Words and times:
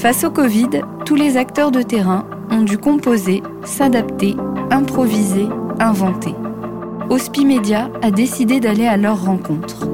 Face 0.00 0.24
au 0.24 0.30
Covid, 0.30 0.80
tous 1.04 1.14
les 1.14 1.36
acteurs 1.36 1.70
de 1.70 1.82
terrain 1.82 2.26
ont 2.50 2.62
dû 2.62 2.78
composer, 2.78 3.42
s'adapter, 3.64 4.34
improviser, 4.70 5.46
inventer. 5.78 6.34
Hospimedia 7.10 7.90
a 8.00 8.10
décidé 8.10 8.60
d'aller 8.60 8.86
à 8.86 8.96
leur 8.96 9.24
rencontre. 9.24 9.86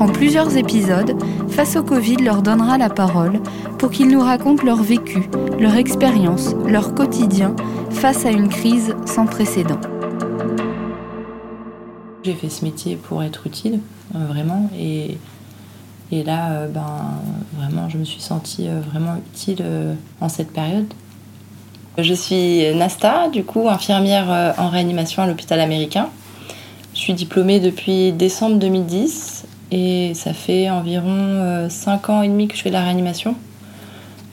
En 0.00 0.08
plusieurs 0.08 0.56
épisodes, 0.56 1.16
Face 1.52 1.76
au 1.76 1.82
Covid 1.82 2.16
leur 2.16 2.40
donnera 2.40 2.78
la 2.78 2.88
parole 2.88 3.38
pour 3.78 3.90
qu'ils 3.90 4.08
nous 4.08 4.22
racontent 4.22 4.64
leur 4.64 4.82
vécu, 4.82 5.28
leur 5.58 5.76
expérience, 5.76 6.54
leur 6.66 6.94
quotidien 6.94 7.54
face 7.90 8.24
à 8.24 8.30
une 8.30 8.48
crise 8.48 8.94
sans 9.04 9.26
précédent. 9.26 9.78
J'ai 12.22 12.32
fait 12.32 12.48
ce 12.48 12.64
métier 12.64 12.96
pour 12.96 13.22
être 13.22 13.46
utile, 13.46 13.80
euh, 14.14 14.26
vraiment, 14.26 14.70
et 16.12 16.22
là, 16.22 16.52
euh, 16.52 16.68
ben, 16.68 17.20
vraiment, 17.58 17.88
je 17.88 17.98
me 17.98 18.04
suis 18.04 18.20
sentie 18.20 18.68
euh, 18.68 18.80
vraiment 18.80 19.16
utile 19.16 19.64
en 20.20 20.28
cette 20.28 20.52
période. 20.52 20.86
Je 21.98 22.14
suis 22.14 22.72
Nasta, 22.74 23.28
du 23.28 23.44
coup, 23.44 23.68
infirmière 23.68 24.54
en 24.56 24.68
réanimation 24.68 25.22
à 25.22 25.26
l'hôpital 25.26 25.60
américain. 25.60 26.08
Je 26.94 27.00
suis 27.00 27.12
diplômée 27.12 27.60
depuis 27.60 28.12
décembre 28.12 28.56
2010 28.56 29.44
et 29.72 30.12
ça 30.14 30.32
fait 30.32 30.70
environ 30.70 31.68
5 31.68 32.08
ans 32.08 32.22
et 32.22 32.28
demi 32.28 32.48
que 32.48 32.56
je 32.56 32.62
fais 32.62 32.70
de 32.70 32.74
la 32.74 32.82
réanimation 32.82 33.34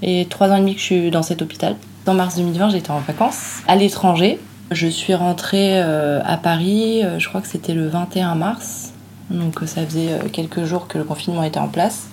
et 0.02 0.26
3 0.30 0.52
ans 0.52 0.56
et 0.56 0.60
demi 0.60 0.76
que 0.76 0.80
je 0.80 0.86
suis 0.86 1.12
dans 1.12 1.24
cet 1.24 1.42
hôpital. 1.42 1.76
En 2.08 2.14
mars 2.14 2.38
2020, 2.38 2.70
j'étais 2.70 2.92
en 2.92 3.00
vacances 3.00 3.58
à 3.68 3.76
l'étranger. 3.76 4.40
Je 4.72 4.88
suis 4.88 5.14
rentrée 5.14 5.82
euh, 5.82 6.22
à 6.26 6.38
Paris, 6.38 7.04
euh, 7.04 7.20
je 7.20 7.28
crois 7.28 7.42
que 7.42 7.48
c'était 7.48 7.74
le 7.74 7.88
21 7.88 8.36
mars. 8.36 8.89
Donc 9.30 9.62
euh, 9.62 9.66
ça 9.66 9.86
faisait 9.86 10.10
quelques 10.32 10.64
jours 10.64 10.88
que 10.88 10.98
le 10.98 11.04
confinement 11.04 11.44
était 11.44 11.60
en 11.60 11.68
place. 11.68 12.08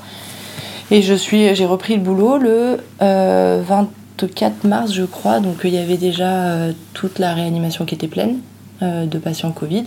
Et 0.90 1.02
j'ai 1.02 1.66
repris 1.66 1.96
le 1.96 2.02
boulot 2.02 2.38
le 2.38 2.78
24 3.00 4.64
mars, 4.64 4.92
je 4.92 5.02
crois. 5.02 5.40
Donc 5.40 5.60
il 5.64 5.74
y 5.74 5.78
avait 5.78 5.96
déjà 5.96 6.68
toute 6.94 7.18
la 7.18 7.34
réanimation 7.34 7.84
qui 7.84 7.96
était 7.96 8.06
pleine 8.06 8.38
de 8.80 9.18
patients 9.18 9.50
Covid. 9.50 9.84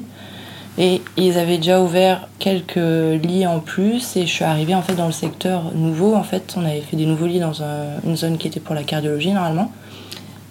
Et 0.77 1.01
ils 1.17 1.37
avaient 1.37 1.57
déjà 1.57 1.81
ouvert 1.81 2.27
quelques 2.37 2.75
lits 2.75 3.45
en 3.45 3.59
plus 3.59 4.15
et 4.15 4.25
je 4.25 4.31
suis 4.31 4.45
arrivée 4.45 4.75
en 4.75 4.81
fait 4.81 4.95
dans 4.95 5.07
le 5.07 5.11
secteur 5.11 5.73
nouveau. 5.75 6.15
En 6.15 6.23
fait, 6.23 6.55
on 6.57 6.65
avait 6.65 6.81
fait 6.81 6.95
des 6.95 7.05
nouveaux 7.05 7.27
lits 7.27 7.39
dans 7.39 7.61
une 8.05 8.15
zone 8.15 8.37
qui 8.37 8.47
était 8.47 8.59
pour 8.59 8.75
la 8.75 8.83
cardiologie 8.83 9.31
normalement. 9.31 9.71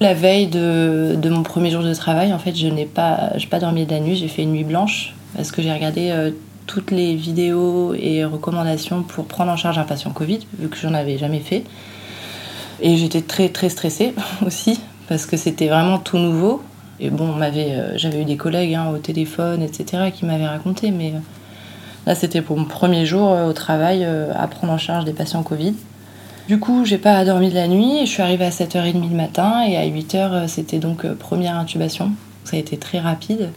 La 0.00 0.14
veille 0.14 0.46
de, 0.46 1.28
mon 1.28 1.42
premier 1.42 1.70
jour 1.70 1.82
de 1.82 1.92
travail, 1.92 2.32
en 2.32 2.38
fait, 2.38 2.54
je 2.54 2.68
n'ai 2.68 2.86
pas, 2.86 3.32
pas 3.50 3.58
dormi 3.58 3.84
de 3.84 3.90
la 3.90 4.00
nuit, 4.00 4.16
j'ai 4.16 4.28
fait 4.28 4.42
une 4.42 4.52
nuit 4.52 4.64
blanche 4.64 5.14
parce 5.34 5.50
que 5.50 5.60
j'ai 5.60 5.72
regardé 5.72 6.10
euh, 6.10 6.30
toutes 6.68 6.92
les 6.92 7.16
vidéos 7.16 7.94
et 7.94 8.24
recommandations 8.24 9.02
pour 9.02 9.24
prendre 9.24 9.50
en 9.50 9.56
charge 9.56 9.78
un 9.78 9.82
patient 9.82 10.12
Covid, 10.12 10.38
vu 10.60 10.68
que 10.68 10.76
j'en 10.76 10.94
avais 10.94 11.18
jamais 11.18 11.40
fait. 11.40 11.64
Et 12.80 12.96
j'étais 12.96 13.22
très 13.22 13.48
très 13.48 13.68
stressée 13.68 14.14
aussi 14.46 14.80
parce 15.08 15.26
que 15.26 15.36
c'était 15.36 15.66
vraiment 15.66 15.98
tout 15.98 16.18
nouveau. 16.18 16.62
Et 17.00 17.10
bon, 17.10 17.34
euh, 17.40 17.92
j'avais 17.96 18.22
eu 18.22 18.24
des 18.24 18.36
collègues 18.36 18.74
hein, 18.74 18.90
au 18.94 18.98
téléphone, 18.98 19.62
etc., 19.62 20.12
qui 20.14 20.24
m'avaient 20.24 20.46
raconté, 20.46 20.92
mais 20.92 21.10
euh, 21.10 21.18
là 22.06 22.14
c'était 22.14 22.42
pour 22.42 22.56
mon 22.56 22.64
premier 22.64 23.04
jour 23.04 23.30
au 23.30 23.52
travail 23.52 24.04
à 24.04 24.46
prendre 24.46 24.72
en 24.72 24.78
charge 24.78 25.04
des 25.04 25.12
patients 25.12 25.42
Covid. 25.42 25.74
Du 26.48 26.58
coup, 26.58 26.86
j'ai 26.86 26.96
pas 26.96 27.26
dormi 27.26 27.50
de 27.50 27.54
la 27.54 27.68
nuit. 27.68 28.06
Je 28.06 28.10
suis 28.10 28.22
arrivée 28.22 28.46
à 28.46 28.50
7h30 28.50 29.10
le 29.10 29.14
matin 29.14 29.62
et 29.68 29.76
à 29.76 29.84
8h, 29.84 30.16
euh, 30.16 30.48
c'était 30.48 30.78
donc 30.78 31.04
euh, 31.04 31.14
première 31.14 31.56
intubation. 31.56 32.12
Ça 32.44 32.56
a 32.56 32.58
été 32.58 32.78
très 32.78 33.00
rapide 33.00 33.50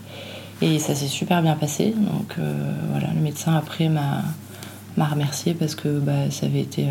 et 0.62 0.80
ça 0.80 0.95
s'est 0.95 1.08
super 1.08 1.42
bien 1.42 1.56
passé. 1.56 1.94
Donc 1.98 2.36
euh, 2.38 2.73
voilà, 2.92 3.08
le 3.14 3.22
médecin 3.22 3.56
après 3.56 3.90
m'a 3.90 4.23
m'a 4.98 5.06
remercié 5.06 5.53
parce 5.53 5.73
que 5.73 6.00
bah, 6.00 6.30
ça 6.31 6.48
avait 6.48 6.59
été, 6.59 6.88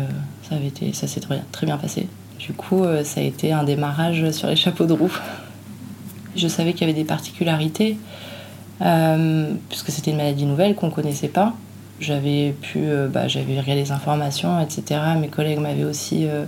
ça 0.49 0.55
avait 0.55 0.67
été, 0.67 0.91
ça 0.91 1.05
s'est 1.05 1.19
très, 1.19 1.43
très 1.51 1.67
bien 1.67 1.77
passé. 1.77 2.07
Du 2.39 2.53
coup, 2.53 2.83
ça 3.03 3.21
a 3.21 3.23
été 3.23 3.53
un 3.53 3.63
démarrage 3.63 4.31
sur 4.31 4.47
les 4.47 4.55
chapeaux 4.55 4.85
de 4.85 4.93
roue. 4.93 5.15
Je 6.35 6.47
savais 6.47 6.73
qu'il 6.73 6.87
y 6.87 6.89
avait 6.89 6.99
des 6.99 7.05
particularités 7.05 7.97
puisque 8.79 9.91
c'était 9.91 10.09
une 10.09 10.17
maladie 10.17 10.45
nouvelle 10.45 10.73
qu'on 10.73 10.89
connaissait 10.89 11.27
pas 11.27 11.53
j'avais 12.01 12.53
pu, 12.59 12.79
euh, 12.79 13.07
bah, 13.07 13.27
j'avais 13.27 13.53
regardé 13.59 13.75
les 13.75 13.91
informations, 13.91 14.59
etc. 14.59 14.99
Mes 15.19 15.27
collègues 15.27 15.59
m'avaient 15.59 15.83
aussi 15.83 16.27
euh, 16.27 16.45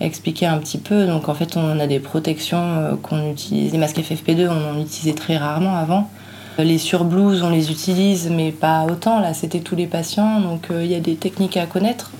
expliqué 0.00 0.46
un 0.46 0.58
petit 0.58 0.78
peu. 0.78 1.06
Donc 1.06 1.28
en 1.28 1.34
fait, 1.34 1.56
on 1.56 1.78
a 1.78 1.86
des 1.86 2.00
protections 2.00 2.62
euh, 2.62 2.96
qu'on 2.96 3.30
utilise. 3.30 3.72
Les 3.72 3.78
masques 3.78 3.98
FFP2, 3.98 4.48
on 4.48 4.70
en 4.74 4.80
utilisait 4.80 5.14
très 5.14 5.36
rarement 5.36 5.76
avant. 5.76 6.10
Les 6.58 6.78
surblouses, 6.78 7.42
on 7.42 7.50
les 7.50 7.70
utilise, 7.70 8.28
mais 8.30 8.52
pas 8.52 8.84
autant. 8.84 9.20
Là, 9.20 9.34
c'était 9.34 9.60
tous 9.60 9.76
les 9.76 9.86
patients. 9.86 10.40
Donc 10.40 10.68
il 10.70 10.86
y 10.86 10.94
a 10.94 11.00
des 11.00 11.16
techniques 11.16 11.56
à 11.56 11.66
connaître, 11.66 12.10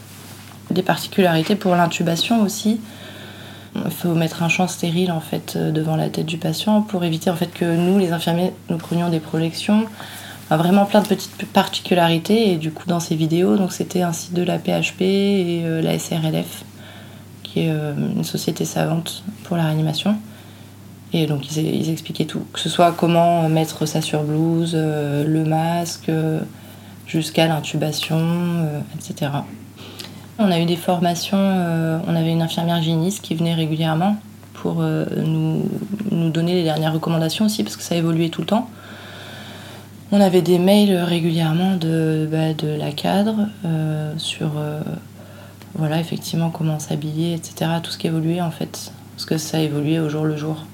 des 0.71 0.83
particularités 0.83 1.55
pour 1.55 1.75
l'intubation 1.75 2.43
aussi. 2.43 2.81
Il 3.75 3.91
faut 3.91 4.15
mettre 4.15 4.43
un 4.43 4.49
champ 4.49 4.69
stérile 4.69 5.13
en 5.13 5.21
fait 5.21 5.57
devant 5.57 5.97
la 5.97 6.09
tête 6.11 6.27
du 6.27 6.39
patient 6.39 6.83
pour 6.83 7.05
éviter 7.05 7.31
en 7.31 7.37
fait 7.37 7.53
que 7.53 7.65
nous, 7.65 7.99
les 7.99 8.13
infirmiers, 8.13 8.53
nous 8.69 8.79
prenions 8.79 9.09
des 9.09 9.21
projections 9.21 9.87
vraiment 10.57 10.85
plein 10.85 11.03
de 11.03 11.09
petites 11.09 11.47
particularités 11.47 12.53
et 12.53 12.57
du 12.57 12.73
coup 12.73 12.87
dans 12.87 13.01
ces 13.01 13.15
vidéos 13.15 13.57
donc 13.57 13.73
c'était 13.73 14.03
un 14.03 14.13
site 14.13 14.35
de 14.35 14.43
la 14.43 14.59
PHP 14.59 15.01
et 15.01 15.63
euh, 15.65 15.83
la 15.83 15.99
SRLF 15.99 16.65
qui 17.43 17.61
est 17.61 17.71
euh, 17.71 17.95
une 17.95 18.25
société 18.25 18.65
savante 18.65 19.23
pour 19.45 19.57
la 19.57 19.65
réanimation 19.65 20.17
et 21.13 21.27
donc 21.27 21.55
ils, 21.57 21.91
expliquaient 21.91 22.25
tout 22.25 22.45
que 22.53 22.61
ce 22.61 22.69
soit 22.69 22.93
comment 22.93 23.49
mettre 23.49 23.87
ça 23.87 24.01
sur 24.01 24.23
blouse 24.23 24.73
euh, 24.75 25.25
le 25.25 25.45
masque 25.45 26.11
jusqu'à 27.07 27.47
l'intubation 27.47 28.67
etc 28.95 29.31
on 30.39 30.51
a 30.51 30.59
eu 30.59 30.65
des 30.65 30.77
formations 30.77 31.39
on 32.07 32.17
avait 32.17 32.33
une 32.33 32.43
infirmière 32.43 32.79
hygiéniste 32.79 33.23
qui 33.23 33.35
venait 33.35 33.55
régulièrement 33.55 34.17
pour 34.55 34.83
nous, 34.83 35.69
donner 36.31 36.55
les 36.55 36.63
dernières 36.63 36.95
recommandations 36.95 37.47
aussi 37.47 37.65
parce 37.65 37.77
que 37.77 37.83
ça 37.83 37.97
évoluait 37.97 38.29
tout 38.29 38.41
le 38.41 38.47
temps 38.47 38.69
on 40.13 40.21
avait 40.21 40.43
des 40.43 40.59
mails 40.59 40.95
régulièrement 40.95 41.77
de, 41.77 42.29
bah, 42.31 42.53
de 42.53 42.69
la 42.69 42.93
cadre 42.93 43.49
euh, 43.65 44.13
sur 44.19 44.53
euh, 44.59 44.83
voilà 45.75 45.99
effectivement 46.01 46.51
comment 46.51 46.79
s'habiller, 46.79 47.33
etc. 47.33 47.71
Tout 47.83 47.91
ce 47.91 47.97
qui 47.97 48.09
évoluait 48.09 48.43
en 48.43 48.51
fait, 48.51 48.93
parce 49.17 49.25
que 49.25 49.39
ça 49.39 49.59
évoluait 49.61 49.99
au 49.99 50.11
jour 50.11 50.25
le 50.25 50.37
jour. 50.37 50.67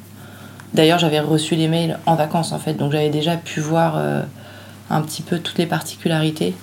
D'ailleurs, 0.75 0.99
j'avais 0.99 1.21
reçu 1.21 1.55
les 1.55 1.69
mails 1.69 1.99
en 2.07 2.15
vacances 2.15 2.53
en 2.53 2.59
fait, 2.59 2.75
donc 2.75 2.93
j'avais 2.93 3.11
déjà 3.11 3.37
pu 3.37 3.61
voir 3.61 3.95
euh, 3.97 4.23
un 4.91 5.01
petit 5.03 5.23
peu 5.23 5.39
toutes 5.39 5.59
les 5.59 5.67
particularités, 5.67 6.55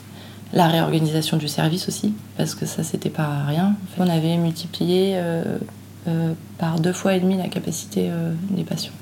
la 0.53 0.67
réorganisation 0.67 1.37
du 1.37 1.47
service 1.47 1.87
aussi, 1.87 2.13
parce 2.37 2.55
que 2.55 2.65
ça 2.65 2.83
c'était 2.83 3.09
pas 3.09 3.43
rien. 3.47 3.75
On 3.97 4.07
avait 4.07 4.37
multiplié 4.37 5.19
par 6.59 6.79
deux 6.79 6.93
fois 6.93 7.15
et 7.15 7.19
demi 7.19 7.35
la 7.35 7.47
capacité 7.47 8.09
des 8.51 8.63
patients. 8.63 8.93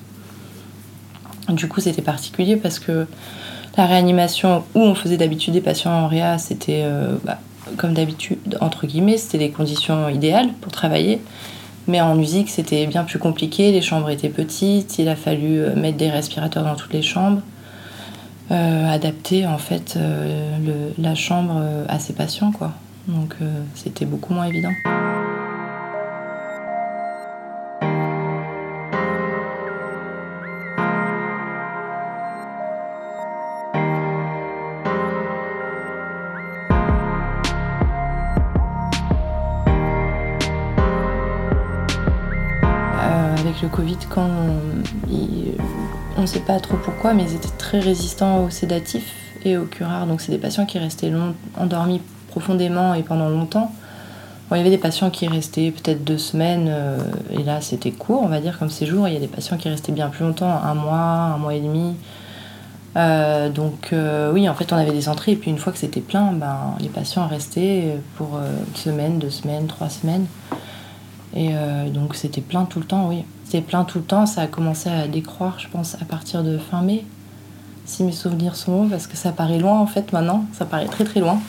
Du 1.50 1.68
coup, 1.68 1.82
c'était 1.82 2.02
particulier 2.02 2.56
parce 2.56 2.80
que 2.80 3.06
la 3.78 3.86
réanimation 3.86 4.64
où 4.76 4.80
on 4.80 4.96
faisait 4.96 5.18
d'habitude 5.18 5.54
des 5.54 5.62
patients 5.62 5.92
en 5.92 6.08
réa, 6.08 6.38
c'était 6.38 6.82
euh, 6.84 7.16
bah, 7.24 7.40
comme 7.78 7.94
d'habitude, 7.94 8.58
entre 8.62 8.88
guillemets, 8.88 9.18
c'était 9.18 9.40
les 9.40 9.50
conditions 9.50 10.10
idéales 10.10 10.50
pour 10.62 10.72
travailler. 10.72 11.22
Mais 11.88 12.02
en 12.02 12.16
musique, 12.16 12.50
c'était 12.50 12.86
bien 12.88 13.04
plus 13.04 13.20
compliqué. 13.20 13.72
Les 13.72 13.82
chambres 13.82 14.10
étaient 14.10 14.30
petites. 14.30 15.00
Il 15.00 15.10
a 15.10 15.16
fallu 15.16 15.60
euh, 15.60 15.76
mettre 15.76 15.98
des 15.98 16.10
respirateurs 16.10 16.64
dans 16.64 16.76
toutes 16.76 16.94
les 16.94 17.02
chambres. 17.02 17.42
Euh, 18.52 18.90
adapter 18.90 19.48
en 19.48 19.58
fait 19.58 19.98
la 20.98 21.16
chambre 21.16 21.64
à 21.88 21.98
ses 21.98 22.12
patients 22.14 22.52
quoi. 22.52 22.74
Donc 23.08 23.36
c'était 23.74 24.06
beaucoup 24.06 24.34
moins 24.34 24.46
évident. 24.46 24.70
Le 43.64 43.70
Covid, 43.70 43.98
quand 44.10 44.30
on 46.18 46.22
ne 46.22 46.26
sait 46.26 46.42
pas 46.42 46.60
trop 46.60 46.76
pourquoi, 46.78 47.14
mais 47.14 47.24
ils 47.24 47.36
étaient 47.36 47.58
très 47.58 47.80
résistants 47.80 48.44
aux 48.44 48.50
sédatifs 48.50 49.14
et 49.46 49.58
aux 49.58 49.66
curares. 49.66 50.06
Donc 50.06 50.20
c'est 50.20 50.34
des 50.34 50.38
patients 50.38 50.66
qui 50.66 50.80
restaient 50.80 51.10
long, 51.10 51.34
endormis 51.58 52.02
profondément 52.28 52.94
et 52.94 53.04
pendant 53.04 53.30
longtemps. 53.30 53.72
il 54.52 54.58
y 54.58 54.60
avait 54.60 54.70
des 54.70 54.78
patients 54.78 55.10
qui 55.10 55.28
restaient 55.28 55.72
peut-être 55.72 56.04
deux 56.04 56.18
semaines, 56.18 56.68
euh, 56.70 56.98
et 57.32 57.44
là 57.44 57.62
c'était 57.62 57.92
court, 57.92 58.22
on 58.22 58.28
va 58.28 58.42
dire, 58.42 58.60
comme 58.60 58.70
séjour. 58.70 59.08
Il 59.08 59.14
y 59.14 59.18
a 59.18 59.22
des 59.22 59.28
patients 59.28 59.56
qui 59.56 59.70
restaient 59.70 59.94
bien 59.94 60.10
plus 60.10 60.26
longtemps, 60.26 60.52
un 60.52 60.74
mois, 60.74 60.98
un 60.98 61.38
mois 61.38 61.54
et 61.54 61.62
demi. 61.62 61.96
Euh, 62.98 63.50
donc 63.50 63.92
euh, 63.94 64.32
oui, 64.34 64.48
en 64.50 64.54
fait, 64.56 64.74
on 64.74 64.78
avait 64.78 64.92
des 64.92 65.08
entrées, 65.08 65.32
et 65.32 65.36
puis 65.38 65.50
une 65.50 65.58
fois 65.58 65.72
que 65.72 65.80
c'était 65.80 66.02
plein, 66.02 66.34
ben, 66.34 66.76
les 66.82 66.90
patients 66.90 67.28
restaient 67.28 67.98
pour 68.18 68.38
une 68.38 68.76
semaine, 68.76 69.20
deux 69.20 69.32
semaines, 69.32 69.68
trois 69.68 69.90
semaines. 69.90 70.26
Et 71.36 71.54
donc 71.92 72.14
c'était 72.14 72.42
plein 72.42 72.66
tout 72.66 72.80
le 72.80 72.86
temps, 72.86 73.08
oui. 73.08 73.24
C'était 73.44 73.62
plein 73.62 73.84
tout 73.84 74.00
le 74.00 74.04
temps. 74.04 74.26
Ça 74.26 74.42
a 74.42 74.48
commencé 74.48 74.90
à 74.90 75.08
décroître, 75.08 75.60
je 75.60 75.68
pense, 75.68 75.96
à 76.02 76.06
partir 76.06 76.44
de 76.44 76.58
fin 76.58 76.82
mai, 76.82 77.06
si 77.86 78.04
mes 78.04 78.12
souvenirs 78.12 78.56
sont 78.56 78.84
bons, 78.84 78.90
parce 78.90 79.08
que 79.08 79.18
ça 79.18 79.32
paraît 79.32 79.60
loin 79.60 79.80
en 79.80 79.88
fait 79.88 80.14
maintenant. 80.14 80.46
Ça 80.54 80.66
paraît 80.66 80.88
très 80.88 81.04
très 81.04 81.20
loin. 81.20 81.40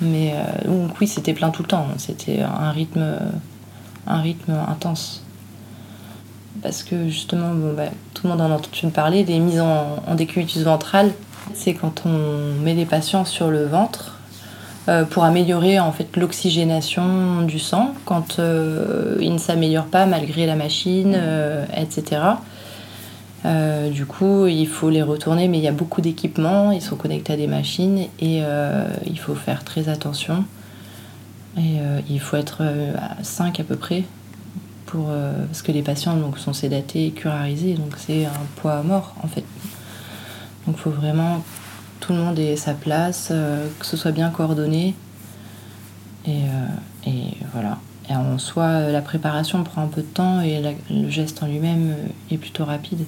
Mais 0.00 0.32
euh, 0.34 0.68
donc 0.68 1.00
oui, 1.00 1.06
c'était 1.06 1.34
plein 1.34 1.50
tout 1.50 1.62
le 1.62 1.68
temps. 1.68 1.86
C'était 1.96 2.40
un 2.40 2.70
rythme, 2.70 3.18
un 4.06 4.20
rythme 4.20 4.52
intense. 4.68 5.22
Parce 6.62 6.82
que 6.82 7.08
justement, 7.08 7.54
bon, 7.54 7.74
bah, 7.74 7.90
tout 8.14 8.26
le 8.26 8.30
monde 8.32 8.40
en 8.40 8.50
a 8.50 8.54
entendu 8.56 8.92
parler, 8.92 9.24
des 9.24 9.38
mises 9.38 9.60
en, 9.60 10.02
en 10.06 10.14
décubitus 10.14 10.62
ventral, 10.62 11.12
c'est 11.54 11.74
quand 11.74 12.02
on 12.04 12.60
met 12.62 12.74
les 12.74 12.86
patients 12.86 13.24
sur 13.24 13.48
le 13.50 13.66
ventre 13.66 14.17
pour 15.10 15.24
améliorer 15.24 15.78
en 15.80 15.92
fait 15.92 16.16
l'oxygénation 16.16 17.42
du 17.42 17.58
sang 17.58 17.94
quand 18.06 18.38
euh, 18.38 19.16
il 19.20 19.32
ne 19.34 19.38
s'améliore 19.38 19.84
pas 19.84 20.06
malgré 20.06 20.46
la 20.46 20.56
machine, 20.56 21.14
euh, 21.14 21.66
etc. 21.76 22.22
du 23.92 24.06
coup, 24.06 24.46
il 24.46 24.66
faut 24.66 24.90
les 24.90 25.02
retourner, 25.02 25.48
mais 25.48 25.58
il 25.58 25.64
y 25.64 25.68
a 25.68 25.72
beaucoup 25.72 26.00
d'équipements, 26.00 26.72
ils 26.72 26.82
sont 26.82 26.96
connectés 26.96 27.34
à 27.34 27.36
des 27.36 27.46
machines 27.46 28.06
et 28.20 28.42
il 29.06 29.18
faut 29.18 29.34
faire 29.34 29.64
très 29.64 29.88
attention. 29.88 30.44
Et 31.56 31.78
il 32.10 32.20
faut 32.20 32.36
être 32.36 32.62
à 32.62 33.22
5 33.22 33.60
à 33.60 33.64
peu 33.64 33.76
près 33.76 34.04
pour, 34.86 35.06
parce 35.46 35.62
que 35.62 35.72
les 35.72 35.82
patients 35.82 36.16
donc, 36.16 36.38
sont 36.38 36.52
sédatés, 36.52 37.10
curarisés, 37.10 37.74
donc 37.74 37.94
c'est 37.96 38.26
un 38.26 38.46
poids 38.56 38.74
à 38.74 38.82
mort 38.82 39.14
en 39.22 39.28
fait. 39.28 39.44
Donc 40.66 40.76
il 40.76 40.82
faut 40.82 40.90
vraiment 40.90 41.42
tout 42.08 42.14
le 42.14 42.20
monde 42.20 42.38
ait 42.38 42.56
sa 42.56 42.72
place, 42.72 43.28
euh, 43.30 43.68
que 43.78 43.84
ce 43.84 43.98
soit 43.98 44.12
bien 44.12 44.30
coordonné. 44.30 44.94
Et, 46.26 46.44
euh, 47.06 47.10
voilà. 47.52 47.78
Et 48.08 48.14
en 48.14 48.38
soi, 48.38 48.90
la 48.90 49.02
préparation 49.02 49.62
prend 49.62 49.82
un 49.82 49.88
peu 49.88 50.00
de 50.00 50.06
temps 50.06 50.40
et 50.40 50.62
le 50.88 51.10
geste 51.10 51.42
en 51.42 51.46
lui-même 51.46 51.94
est 52.30 52.38
plutôt 52.38 52.64
rapide. 52.64 53.04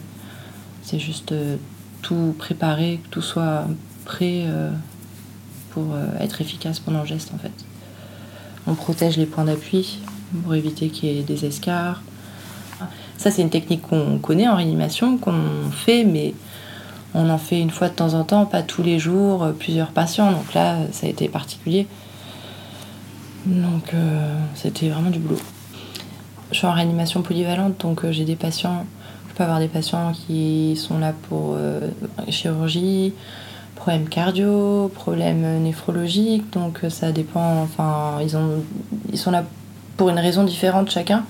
C'est 0.83 0.99
juste 0.99 1.33
euh, 1.33 1.57
tout 2.03 2.35
préparer, 2.39 3.01
que 3.03 3.09
tout 3.09 3.23
soit 3.23 3.65
prêt 4.05 4.45
pour 5.71 5.95
être 6.19 6.41
efficace 6.41 6.81
pendant 6.81 7.01
le 7.01 7.07
geste 7.07 7.33
en 7.35 7.39
fait. 7.39 7.53
On 8.67 8.75
protège 8.75 9.17
les 9.17 9.27
points 9.27 9.45
d'appui 9.45 10.01
pour 10.43 10.55
éviter 10.55 10.89
qu'il 10.89 11.11
y 11.11 11.19
ait 11.19 11.23
des 11.23 11.45
escarres. 11.45 12.03
Ça, 13.17 13.31
c'est 13.31 13.43
une 13.43 13.51
technique 13.51 13.83
qu'on 13.83 14.19
connaît 14.19 14.49
en 14.49 14.57
réanimation, 14.57 15.19
qu'on 15.19 15.71
fait, 15.71 16.05
mais 16.05 16.35
on 17.15 17.29
en 17.29 17.39
fait 17.39 17.61
une 17.61 17.71
fois 17.71 17.89
de 17.89 17.95
temps 17.95 18.15
en 18.15 18.25
temps, 18.25 18.47
pas 18.47 18.63
tous 18.63 18.83
les 18.83 18.99
jours, 18.99 19.43
euh, 19.43 19.53
plusieurs 19.53 19.89
patients. 19.89 20.31
Donc 20.31 20.55
là, 20.55 20.79
ça 20.93 21.07
a 21.07 21.11
été 21.11 21.29
particulier. 21.29 21.87
Donc 23.47 23.95
euh, 23.95 24.37
c'était 24.55 24.89
vraiment 24.89 25.11
du 25.11 25.19
boulot. 25.19 25.41
Je 26.53 26.59
suis 26.59 26.67
en 26.67 26.73
réanimation 26.73 27.23
polyvalente, 27.23 27.81
donc 27.81 28.05
euh, 28.05 28.13
j'ai 28.13 28.25
des 28.25 28.37
patients. 28.37 28.85
Je 29.29 29.35
peux 29.35 29.45
avoir 29.45 29.59
des 29.61 29.69
patients 29.69 30.13
qui 30.13 30.77
sont 30.77 30.99
là 30.99 31.15
pour 31.29 31.57
chirurgie, 32.29 33.15
problèmes 33.75 34.09
cardio, 34.09 34.91
problèmes 34.95 35.63
néphrologiques. 35.63 36.53
Donc 36.53 36.81
ça 36.91 37.11
dépend. 37.11 37.63
Enfin, 37.63 38.19
ils, 38.23 38.37
ont, 38.37 38.63
ils 39.11 39.19
sont 39.19 39.31
là 39.31 39.45
pour 39.97 40.11
une 40.11 40.19
raison 40.19 40.45
différente 40.45 40.91
chacun. 40.91 41.25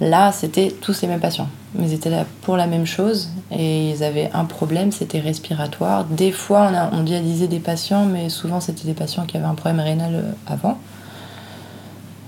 Là, 0.00 0.32
c'était 0.32 0.74
tous 0.80 1.02
les 1.02 1.08
mêmes 1.08 1.20
patients. 1.20 1.48
Mais 1.74 1.86
ils 1.86 1.92
étaient 1.92 2.10
là 2.10 2.24
pour 2.42 2.56
la 2.56 2.66
même 2.66 2.86
chose 2.86 3.28
et 3.50 3.90
ils 3.90 4.02
avaient 4.02 4.30
un 4.32 4.44
problème, 4.46 4.92
c'était 4.92 5.20
respiratoire. 5.20 6.04
Des 6.04 6.32
fois, 6.32 6.70
on, 6.92 7.02
dialysait 7.02 7.48
des 7.48 7.60
patients, 7.60 8.06
mais 8.06 8.28
souvent, 8.28 8.60
c'était 8.60 8.86
des 8.86 8.94
patients 8.94 9.26
qui 9.26 9.36
avaient 9.36 9.46
un 9.46 9.54
problème 9.54 9.80
rénal 9.80 10.14
euh, 10.14 10.32
avant. 10.46 10.78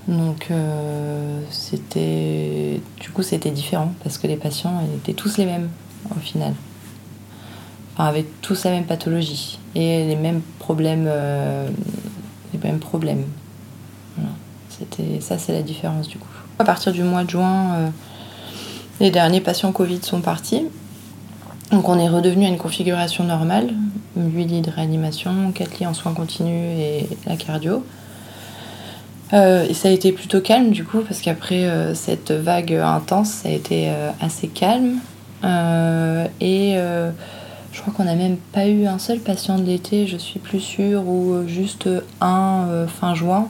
Donc, 0.07 0.47
euh, 0.51 1.41
c'était. 1.49 2.81
Du 2.99 3.09
coup, 3.09 3.23
c'était 3.23 3.51
différent 3.51 3.93
parce 4.03 4.17
que 4.17 4.27
les 4.27 4.37
patients 4.37 4.81
étaient 4.95 5.13
tous 5.13 5.37
les 5.37 5.45
mêmes 5.45 5.69
au 6.15 6.19
final. 6.19 6.53
Enfin, 7.93 8.05
avec 8.05 8.41
tous 8.41 8.65
la 8.65 8.71
même 8.71 8.85
pathologie 8.85 9.59
et 9.75 10.05
les 10.05 10.15
mêmes 10.15 10.41
problèmes. 10.59 11.05
Euh, 11.07 11.69
les 12.53 12.59
mêmes 12.59 12.79
problèmes. 12.79 13.25
C'était, 14.69 15.21
ça, 15.21 15.37
c'est 15.37 15.53
la 15.53 15.61
différence 15.61 16.07
du 16.07 16.17
coup. 16.17 16.27
À 16.59 16.63
partir 16.63 16.91
du 16.91 17.01
mois 17.01 17.23
de 17.23 17.31
juin, 17.31 17.73
euh, 17.73 17.87
les 18.99 19.09
derniers 19.09 19.41
patients 19.41 19.71
Covid 19.71 19.99
sont 20.03 20.21
partis. 20.21 20.65
Donc 21.71 21.89
on 21.89 21.97
est 21.97 22.07
redevenu 22.07 22.45
à 22.45 22.49
une 22.49 22.59
configuration 22.59 23.23
normale, 23.23 23.73
8 24.15 24.45
lits 24.45 24.61
de 24.61 24.69
réanimation, 24.69 25.51
4 25.51 25.79
lits 25.79 25.87
en 25.87 25.95
soins 25.95 26.13
continus 26.13 26.79
et 26.79 27.07
la 27.25 27.35
cardio. 27.37 27.83
Euh, 29.33 29.65
et 29.67 29.73
ça 29.73 29.87
a 29.87 29.91
été 29.91 30.11
plutôt 30.11 30.41
calme 30.41 30.69
du 30.69 30.83
coup, 30.83 30.99
parce 30.99 31.21
qu'après 31.21 31.65
euh, 31.65 31.95
cette 31.95 32.31
vague 32.31 32.73
intense, 32.73 33.29
ça 33.29 33.49
a 33.49 33.51
été 33.51 33.91
assez 34.21 34.47
calme. 34.47 34.99
et 36.39 36.75
je 37.71 37.81
crois 37.81 37.91
qu'on 37.97 38.03
n'a 38.03 38.13
même 38.13 38.37
pas 38.37 38.67
eu 38.67 38.85
un 38.85 38.99
seul 38.99 39.17
patient 39.17 39.57
de 39.57 39.63
l'été, 39.63 40.05
je 40.05 40.17
suis 40.17 40.39
plus 40.39 40.59
sûre, 40.59 41.07
ou 41.07 41.47
juste 41.47 41.89
un 42.21 42.85
fin 42.87 43.15
juin. 43.15 43.47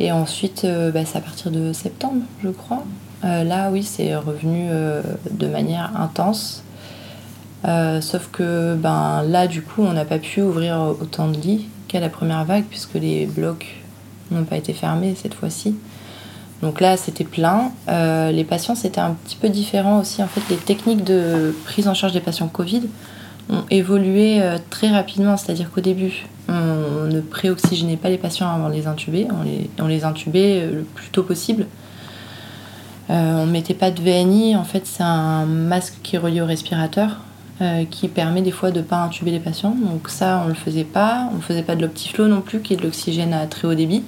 Et 0.00 0.10
ensuite, 0.12 0.64
euh, 0.64 0.90
bah, 0.90 1.04
c'est 1.04 1.18
à 1.18 1.20
partir 1.20 1.50
de 1.50 1.72
septembre, 1.72 2.22
je 2.42 2.48
crois. 2.48 2.82
Euh, 3.24 3.44
là, 3.44 3.70
oui, 3.70 3.82
c'est 3.82 4.14
revenu 4.16 4.66
euh, 4.70 5.02
de 5.30 5.46
manière 5.46 5.92
intense. 5.96 6.62
sauf 7.64 8.28
que 8.32 8.74
ben, 8.74 9.22
là, 9.22 9.46
du 9.46 9.62
coup, 9.62 9.82
on 9.82 9.92
n'a 9.92 10.04
pas 10.04 10.18
pu 10.18 10.42
ouvrir 10.42 10.78
autant 11.00 11.28
de 11.28 11.38
lits 11.38 11.66
qu'à 11.88 12.00
la 12.00 12.08
première 12.08 12.44
vague, 12.44 12.64
puisque 12.64 12.94
les 12.94 13.26
blocs 13.26 13.66
n'ont 14.30 14.44
pas 14.44 14.56
été 14.56 14.72
fermés 14.72 15.14
cette 15.20 15.34
fois-ci. 15.34 15.76
Donc 16.62 16.80
là, 16.80 16.96
c'était 16.96 17.24
plein. 17.24 17.70
les 17.88 18.44
patients, 18.44 18.74
c'était 18.74 19.00
un 19.00 19.12
petit 19.12 19.36
peu 19.36 19.48
différent 19.48 20.00
aussi. 20.00 20.22
En 20.22 20.26
fait, 20.26 20.42
les 20.50 20.56
techniques 20.56 21.04
de 21.04 21.54
prise 21.64 21.88
en 21.88 21.94
charge 21.94 22.12
des 22.12 22.20
patients 22.20 22.48
Covid 22.48 22.82
ont 23.50 23.64
évolué 23.70 24.40
très 24.70 24.88
rapidement. 24.88 25.36
C'est-à-dire 25.36 25.70
qu'au 25.70 25.80
début, 25.80 26.26
on 26.48 27.06
ne 27.06 27.20
préoxygénait 27.20 27.96
pas 27.96 28.08
les 28.08 28.18
patients 28.18 28.48
avant 28.48 28.68
de 28.68 28.74
les 28.74 28.86
intuber, 28.86 29.26
on 29.78 29.86
les, 29.86 30.04
intubait 30.04 30.62
euh, 30.62 30.76
le 30.76 30.82
plus 30.82 31.08
tôt 31.08 31.22
possible. 31.22 31.66
Euh, 33.10 33.42
on 33.42 33.46
ne 33.46 33.52
mettait 33.52 33.74
pas 33.74 33.90
de 33.90 34.00
VNI, 34.00 34.56
en 34.56 34.64
fait 34.64 34.86
c'est 34.86 35.02
un 35.02 35.44
masque 35.44 35.94
qui 36.02 36.16
est 36.16 36.18
relié 36.18 36.40
au 36.40 36.46
respirateur 36.46 37.18
euh, 37.60 37.84
qui 37.84 38.08
permet 38.08 38.40
des 38.40 38.50
fois 38.50 38.70
de 38.70 38.78
ne 38.78 38.84
pas 38.84 39.02
intuber 39.02 39.30
les 39.30 39.40
patients. 39.40 39.76
Donc 39.78 40.08
ça 40.08 40.40
on 40.42 40.44
ne 40.44 40.50
le 40.50 40.54
faisait 40.54 40.84
pas, 40.84 41.28
on 41.32 41.36
ne 41.36 41.42
faisait 41.42 41.62
pas 41.62 41.76
de 41.76 41.82
l'optiflow 41.82 42.28
non 42.28 42.40
plus 42.40 42.60
qui 42.60 42.74
est 42.74 42.76
de 42.76 42.82
l'oxygène 42.82 43.32
à 43.32 43.46
très 43.46 43.68
haut 43.68 43.74
débit. 43.74 44.02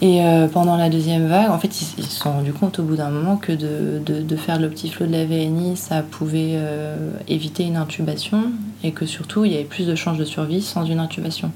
Et 0.00 0.22
euh, 0.22 0.46
pendant 0.46 0.76
la 0.76 0.90
deuxième 0.90 1.26
vague, 1.26 1.50
en 1.50 1.58
fait, 1.58 1.80
ils 1.98 2.04
se 2.04 2.20
sont 2.20 2.30
rendus 2.30 2.52
compte 2.52 2.78
au 2.78 2.84
bout 2.84 2.94
d'un 2.94 3.10
moment 3.10 3.36
que 3.36 3.50
de, 3.52 4.36
faire 4.36 4.60
l'optiflow 4.60 5.06
de 5.06 5.12
la 5.12 5.24
VNI, 5.24 5.76
ça 5.76 6.02
pouvait 6.02 6.52
euh, 6.54 7.10
éviter 7.26 7.64
une 7.64 7.76
intubation 7.76 8.52
et 8.84 8.92
que 8.92 9.06
surtout, 9.06 9.44
il 9.44 9.52
y 9.52 9.54
avait 9.56 9.64
plus 9.64 9.88
de 9.88 9.96
chances 9.96 10.16
de 10.16 10.24
survie 10.24 10.62
sans 10.62 10.84
une 10.84 11.00
intubation. 11.00 11.50